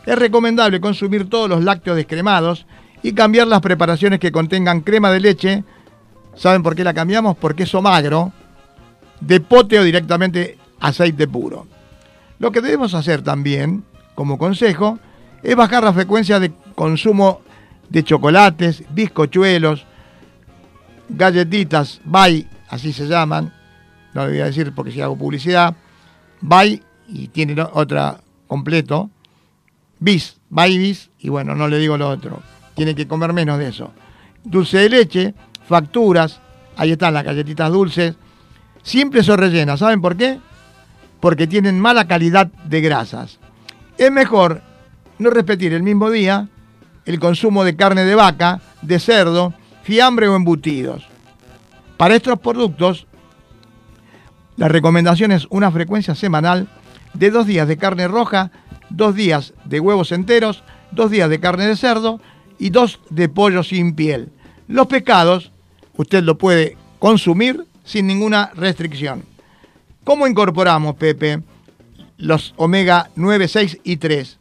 [0.07, 2.66] Es recomendable consumir todos los lácteos descremados
[3.03, 5.64] y cambiar las preparaciones que contengan crema de leche.
[6.37, 7.37] ¿Saben por qué la cambiamos?
[7.37, 8.32] Por queso magro,
[9.20, 11.66] de pote o directamente aceite puro.
[12.39, 14.99] Lo que debemos hacer también, como consejo,
[15.43, 17.41] es bajar la frecuencia de consumo
[17.89, 19.87] de chocolates, bizcochuelos,
[21.09, 23.53] galletitas, bye, así se llaman,
[24.14, 25.76] no lo voy a decir porque si hago publicidad,
[26.41, 29.11] bye y tiene otra completo,
[29.99, 32.43] bis, bye bis, y bueno, no le digo lo otro,
[32.74, 33.93] tiene que comer menos de eso.
[34.43, 35.35] Dulce de leche,
[35.66, 36.40] facturas,
[36.76, 38.14] ahí están las galletitas dulces,
[38.82, 40.38] siempre son rellenas, ¿saben por qué?
[41.20, 43.38] Porque tienen mala calidad de grasas.
[43.96, 44.62] Es mejor
[45.18, 46.48] no repetir el mismo día
[47.06, 51.06] el consumo de carne de vaca, de cerdo, fiambre o embutidos.
[51.96, 53.06] Para estos productos,
[54.56, 56.68] la recomendación es una frecuencia semanal
[57.12, 58.50] de dos días de carne roja,
[58.88, 62.20] dos días de huevos enteros, dos días de carne de cerdo
[62.58, 64.32] y dos de pollo sin piel.
[64.68, 65.52] Los pescados,
[65.97, 69.24] usted lo puede consumir sin ninguna restricción.
[70.05, 71.40] ¿Cómo incorporamos, Pepe,
[72.18, 74.38] los omega 9, 6 y 3?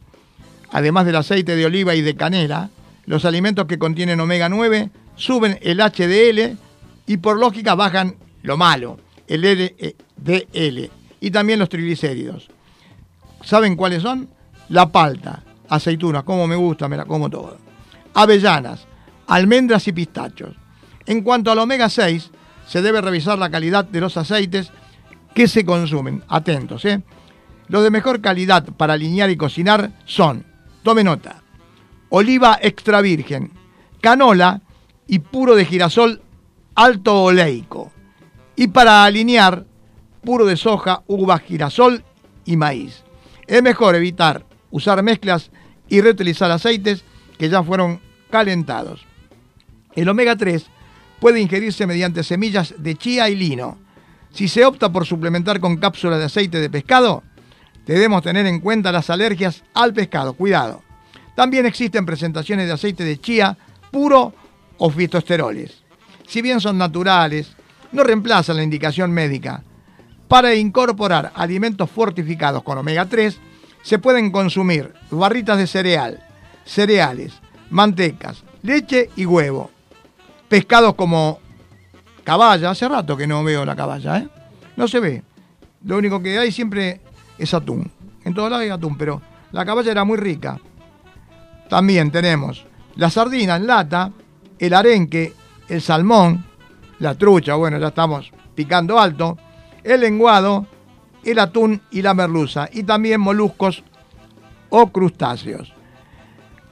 [0.70, 2.70] Además del aceite de oliva y de canela,
[3.06, 6.58] los alimentos que contienen omega 9 suben el HDL
[7.06, 10.90] y por lógica bajan lo malo, el LDL
[11.20, 12.48] y también los triglicéridos.
[13.42, 14.28] ¿Saben cuáles son?
[14.70, 17.56] La palta, aceitunas, como me gusta, me la como toda.
[18.14, 18.86] Avellanas,
[19.26, 20.54] almendras y pistachos.
[21.06, 22.30] En cuanto al omega 6,
[22.66, 24.70] se debe revisar la calidad de los aceites
[25.34, 26.22] que se consumen.
[26.28, 27.02] Atentos, ¿eh?
[27.68, 30.44] Los de mejor calidad para alinear y cocinar son,
[30.82, 31.42] tome nota,
[32.10, 33.52] oliva extra virgen,
[34.00, 34.60] canola
[35.06, 36.22] y puro de girasol
[36.74, 37.92] alto oleico.
[38.56, 39.64] Y para alinear,
[40.22, 42.04] puro de soja, uvas, girasol
[42.44, 43.02] y maíz.
[43.46, 45.50] Es mejor evitar usar mezclas
[45.88, 47.04] y reutilizar aceites
[47.38, 48.00] que ya fueron
[48.30, 49.06] calentados.
[49.94, 50.66] El omega 3
[51.20, 53.78] puede ingerirse mediante semillas de chía y lino.
[54.32, 57.22] Si se opta por suplementar con cápsulas de aceite de pescado,
[57.86, 60.34] debemos tener en cuenta las alergias al pescado.
[60.34, 60.82] Cuidado.
[61.34, 63.56] También existen presentaciones de aceite de chía
[63.90, 64.34] puro
[64.78, 65.82] o fitosteroles.
[66.26, 67.52] Si bien son naturales,
[67.92, 69.62] no reemplazan la indicación médica.
[70.28, 73.38] Para incorporar alimentos fortificados con omega 3,
[73.82, 76.22] se pueden consumir barritas de cereal,
[76.64, 77.34] cereales,
[77.70, 79.70] mantecas, leche y huevo.
[80.54, 81.40] Pescados como
[82.22, 84.28] caballa, hace rato que no veo la caballa, ¿eh?
[84.76, 85.20] No se ve.
[85.84, 87.00] Lo único que hay siempre
[87.36, 87.90] es atún.
[88.24, 90.60] En todos lados hay atún, pero la caballa era muy rica.
[91.68, 94.12] También tenemos la sardina en lata,
[94.56, 95.32] el arenque,
[95.68, 96.44] el salmón,
[97.00, 99.36] la trucha, bueno, ya estamos picando alto,
[99.82, 100.68] el lenguado,
[101.24, 103.82] el atún y la merluza, y también moluscos
[104.68, 105.72] o crustáceos.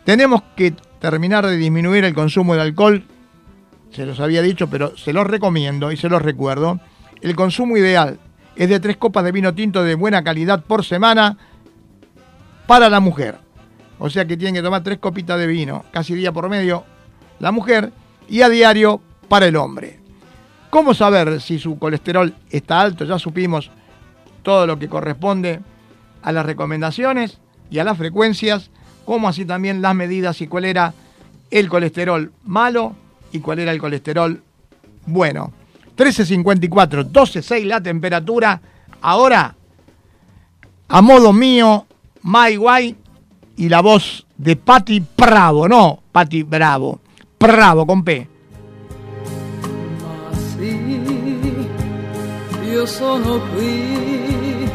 [0.05, 0.71] Tenemos que
[1.01, 3.09] terminar de disminuir el consumo de alcohol,
[3.93, 6.81] se los había dicho, pero se los recomiendo y se los recuerdo.
[7.21, 8.19] El consumo ideal
[8.57, 11.37] es de tres copas de vino tinto de buena calidad por semana
[12.67, 13.39] para la mujer.
[13.99, 16.85] O sea que tienen que tomar tres copitas de vino, casi día por medio,
[17.39, 17.93] la mujer,
[18.29, 20.01] y a diario para el hombre.
[20.71, 23.05] ¿Cómo saber si su colesterol está alto?
[23.05, 23.71] Ya supimos
[24.43, 25.61] todo lo que corresponde
[26.23, 27.39] a las recomendaciones
[27.71, 28.71] y a las frecuencias,
[29.05, 30.95] como así también las medidas y cuál era
[31.51, 32.97] el colesterol malo
[33.33, 34.43] y cuál era el colesterol
[35.07, 35.53] bueno.
[35.97, 38.61] 13.54, 12.6 la temperatura.
[39.03, 39.55] Ahora,
[40.89, 41.87] a modo mío,
[42.23, 42.97] My Guay
[43.57, 47.01] y la voz de Patti Bravo, no Patti Bravo,
[47.39, 48.29] Bravo con P.
[52.83, 54.69] io sono qui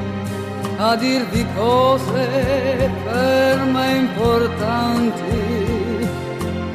[0.78, 5.40] a dirvi cose per me importanti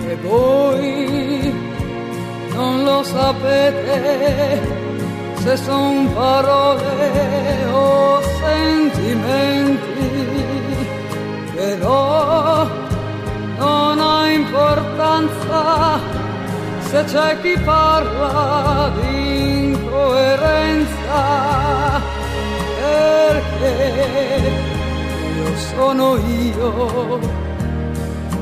[0.09, 1.72] e voi
[2.55, 4.61] non lo sapete
[5.43, 10.11] se son parole o sentimenti,
[11.55, 12.67] però
[13.59, 16.01] non ha importanza
[16.81, 21.21] se c'è chi parla di incoerenza,
[22.79, 23.75] perché
[25.39, 27.21] io sono io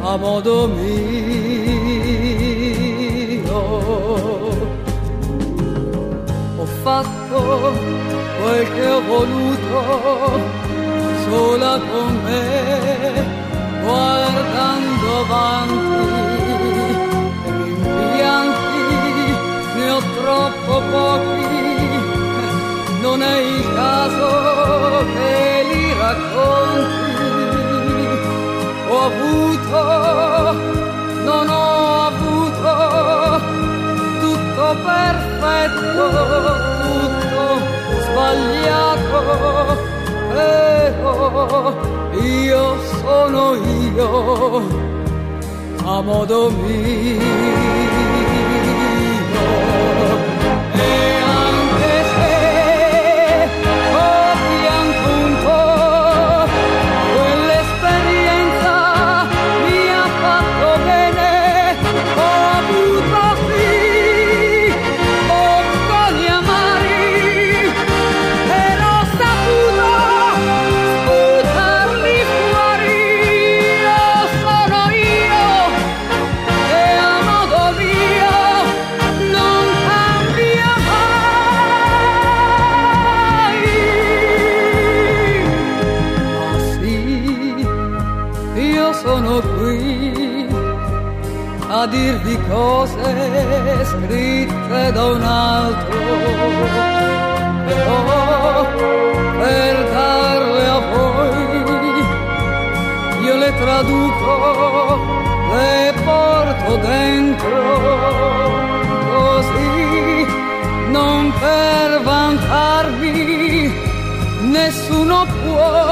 [0.02, 1.69] a modo mio.
[3.52, 4.64] Ho
[6.82, 7.72] fatto
[8.40, 9.78] quel che ho voluto
[11.28, 13.26] sola con me,
[13.82, 16.18] guardando avanti.
[17.82, 18.86] Rimpianti
[19.76, 21.88] ne ho troppo pochi,
[23.02, 24.28] non è il caso
[25.12, 27.08] che li racconti.
[28.88, 29.78] Ho avuto,
[31.24, 32.09] non ho
[34.70, 36.10] tutto perfetto,
[36.82, 37.44] tutto
[38.02, 39.18] sbagliato,
[40.28, 41.74] però
[42.20, 44.62] io sono io
[45.84, 47.58] a modo mio.
[91.86, 95.98] Dirvi cose scritte da un altro,
[97.66, 98.66] però
[99.38, 102.04] per darle a voi
[103.24, 104.98] io le traduco,
[105.54, 107.58] le porto dentro,
[109.12, 110.26] così
[110.90, 113.72] non per vantarmi,
[114.42, 115.89] nessuno può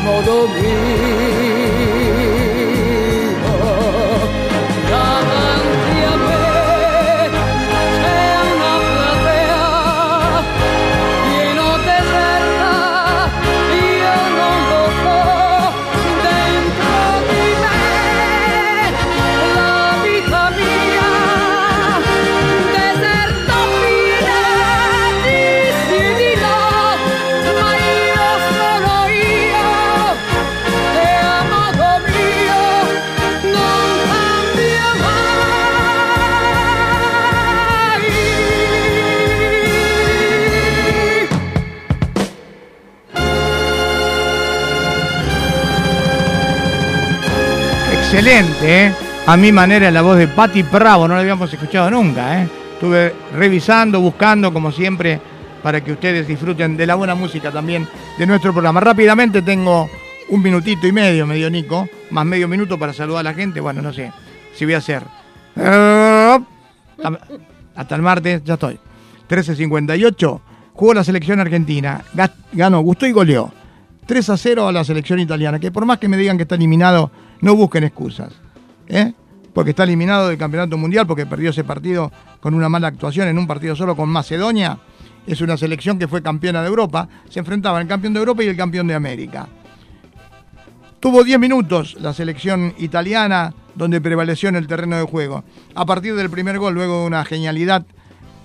[0.00, 1.39] a modo mio.
[48.20, 48.92] Excelente, ¿eh?
[49.28, 52.48] A mi manera la voz de Patti Bravo, no la habíamos escuchado nunca, ¿eh?
[52.74, 55.18] Estuve revisando, buscando, como siempre,
[55.62, 58.78] para que ustedes disfruten de la buena música también de nuestro programa.
[58.80, 59.88] Rápidamente tengo
[60.28, 63.58] un minutito y medio, medio Nico, más medio minuto para saludar a la gente.
[63.58, 64.12] Bueno, no sé
[64.54, 65.02] si voy a hacer.
[67.74, 68.78] Hasta el martes, ya estoy.
[69.30, 70.40] 13.58,
[70.74, 73.50] jugó la selección argentina, Ga- ganó, gustó y goleó.
[74.04, 76.56] 3 a 0 a la selección italiana, que por más que me digan que está
[76.56, 77.10] eliminado,
[77.40, 78.32] no busquen excusas.
[78.88, 79.12] ¿eh?
[79.52, 83.38] Porque está eliminado del campeonato mundial, porque perdió ese partido con una mala actuación en
[83.38, 84.78] un partido solo con Macedonia.
[85.26, 87.08] Es una selección que fue campeona de Europa.
[87.28, 89.48] Se enfrentaba el campeón de Europa y el campeón de América.
[91.00, 95.44] Tuvo 10 minutos la selección italiana, donde prevaleció en el terreno de juego.
[95.74, 97.86] A partir del primer gol, luego de una genialidad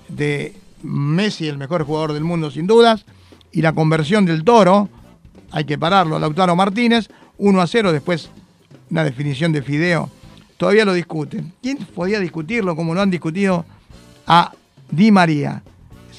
[0.08, 3.04] de Messi, el mejor jugador del mundo sin dudas,
[3.52, 4.88] y la conversión del toro,
[5.50, 8.30] hay que pararlo, Lautaro Martínez, 1 a 0, después
[8.90, 10.10] una definición de Fideo.
[10.56, 11.52] Todavía lo discuten.
[11.62, 13.64] ¿Quién podía discutirlo como lo han discutido
[14.26, 14.52] a
[14.90, 15.62] Di María?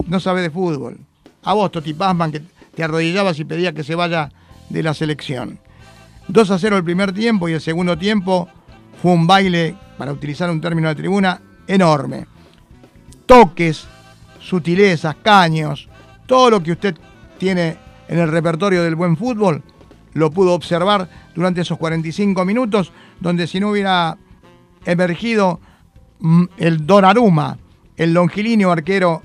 [0.08, 0.98] No sabe de fútbol.
[1.44, 2.42] A vos, Toti Pazman, que
[2.76, 4.32] te arrodillabas y pedías que se vaya
[4.70, 5.60] de la selección.
[6.28, 8.50] 2 a 0 el primer tiempo y el segundo tiempo
[9.02, 12.28] fue un baile, para utilizar un término de tribuna, enorme.
[13.26, 13.86] Toques,
[14.40, 15.88] sutilezas, caños,
[16.26, 16.96] todo lo que usted
[17.38, 19.64] tiene en el repertorio del buen fútbol,
[20.14, 24.18] lo pudo observar durante esos 45 minutos, donde si no hubiera
[24.86, 25.60] emergido
[26.20, 27.58] mm, el Donnarumma,
[27.96, 29.22] el longilíneo arquero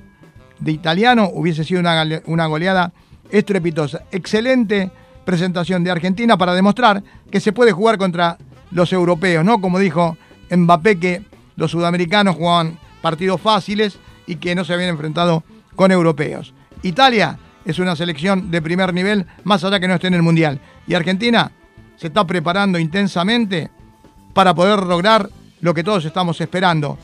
[0.58, 2.92] de italiano, hubiese sido una, una goleada
[3.30, 4.02] estrepitosa.
[4.10, 4.90] Excelente
[5.24, 8.38] presentación de Argentina para demostrar que se puede jugar contra
[8.70, 9.60] los europeos, ¿no?
[9.60, 10.16] Como dijo
[10.50, 11.22] Mbappé que
[11.56, 15.44] los sudamericanos jugaban partidos fáciles y que no se habían enfrentado
[15.76, 16.54] con europeos.
[16.82, 20.60] Italia es una selección de primer nivel, más allá que no esté en el Mundial.
[20.86, 21.52] Y Argentina
[21.96, 23.70] se está preparando intensamente
[24.32, 25.28] para poder lograr
[25.60, 26.98] lo que todos estamos esperando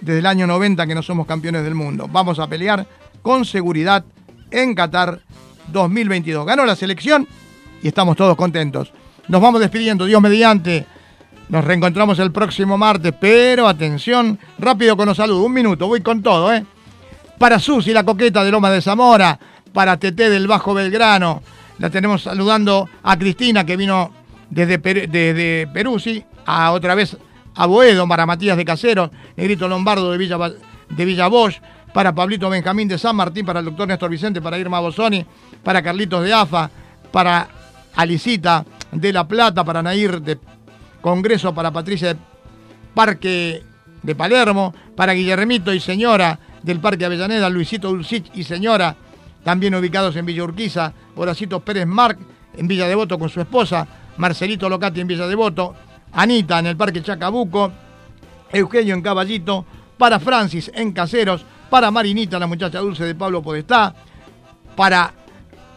[0.00, 2.08] desde el año 90 que no somos campeones del mundo.
[2.10, 2.86] Vamos a pelear
[3.22, 4.04] con seguridad
[4.50, 5.20] en Qatar
[5.72, 6.46] 2022.
[6.46, 7.26] Ganó la selección
[7.82, 8.92] y estamos todos contentos.
[9.28, 10.86] Nos vamos despidiendo, Dios mediante.
[11.48, 16.22] Nos reencontramos el próximo martes, pero atención, rápido con los saludos, un minuto, voy con
[16.22, 16.64] todo, ¿eh?
[17.38, 19.38] Para Susi, la coqueta de Loma de Zamora,
[19.72, 21.42] para Teté del Bajo Belgrano,
[21.78, 24.12] la tenemos saludando a Cristina que vino
[24.50, 27.16] desde, Per- desde Perú, sí, a otra vez
[27.54, 30.36] a Boedo, para Matías de Casero, Negrito Lombardo de Villa,
[30.88, 31.60] de
[31.92, 35.24] para Pablito Benjamín de San Martín, para el doctor Néstor Vicente, para Irma Bosoni,
[35.62, 36.70] para Carlitos de AFA,
[37.10, 37.48] para
[37.96, 40.38] Alicita de La Plata, para Nair de
[41.00, 42.20] Congreso, para Patricia de
[42.94, 43.62] Parque
[44.02, 48.94] de Palermo, para Guillermito y señora del Parque Avellaneda, Luisito Dulcich y señora,
[49.44, 52.18] también ubicados en Villa Urquiza, Horacito Pérez Marc
[52.56, 53.86] en Villa Devoto con su esposa,
[54.16, 55.74] Marcelito Locati en Villa Devoto,
[56.12, 57.72] Anita en el Parque Chacabuco,
[58.52, 59.64] Eugenio en Caballito,
[59.96, 63.94] para Francis en Caseros, para Marinita, la muchacha dulce de Pablo Podestá,
[64.74, 65.12] para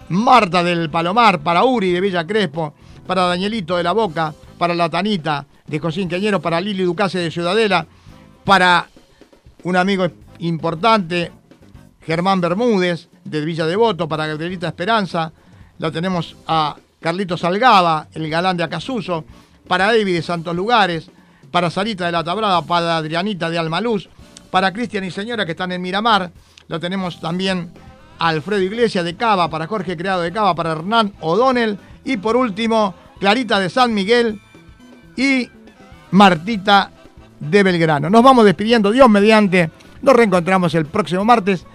[0.09, 2.73] Marta del Palomar, para Uri de Villa Crespo,
[3.05, 7.31] para Danielito de la Boca, para la Tanita de Josín Queñero, para Lili Ducase de
[7.31, 7.85] Ciudadela,
[8.43, 8.87] para
[9.63, 10.07] un amigo
[10.39, 11.31] importante,
[12.05, 15.31] Germán Bermúdez de Villa Devoto, para Gabrielita Esperanza,
[15.79, 19.25] la tenemos a Carlito Salgaba, el galán de Acasuso,
[19.67, 21.09] para David de Santos Lugares,
[21.51, 24.09] para Sarita de la Tabrada, para Adrianita de Almaluz,
[24.49, 26.31] para Cristian y Señora que están en Miramar,
[26.67, 27.71] lo tenemos también
[28.19, 32.35] a Alfredo Iglesias de Cava, para Jorge Creado de Cava, para Hernán O'Donnell y por
[32.35, 34.39] último Clarita de San Miguel
[35.15, 35.49] y
[36.11, 36.91] Martita
[37.39, 38.09] de Belgrano.
[38.09, 39.71] Nos vamos despidiendo, Dios mediante,
[40.01, 41.65] nos reencontramos el próximo martes.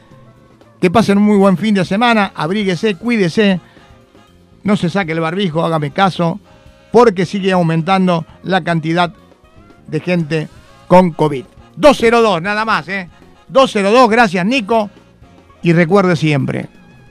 [0.80, 3.60] Que pasen un muy buen fin de semana, abríguese, cuídese,
[4.62, 6.40] no se saque el barbijo, hágame caso,
[6.92, 9.12] porque sigue aumentando la cantidad
[9.86, 10.48] de gente
[10.86, 11.44] con COVID.
[11.76, 13.08] 202, nada más, ¿eh?
[13.48, 14.90] 202, gracias Nico.
[15.62, 16.68] Y recuerde siempre,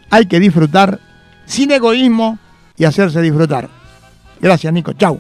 [0.10, 1.00] hay que disfrutar
[1.46, 2.40] sin egoísmo
[2.78, 3.70] y hacerse disfrutar.
[4.40, 5.20] Gracias Nico, chau.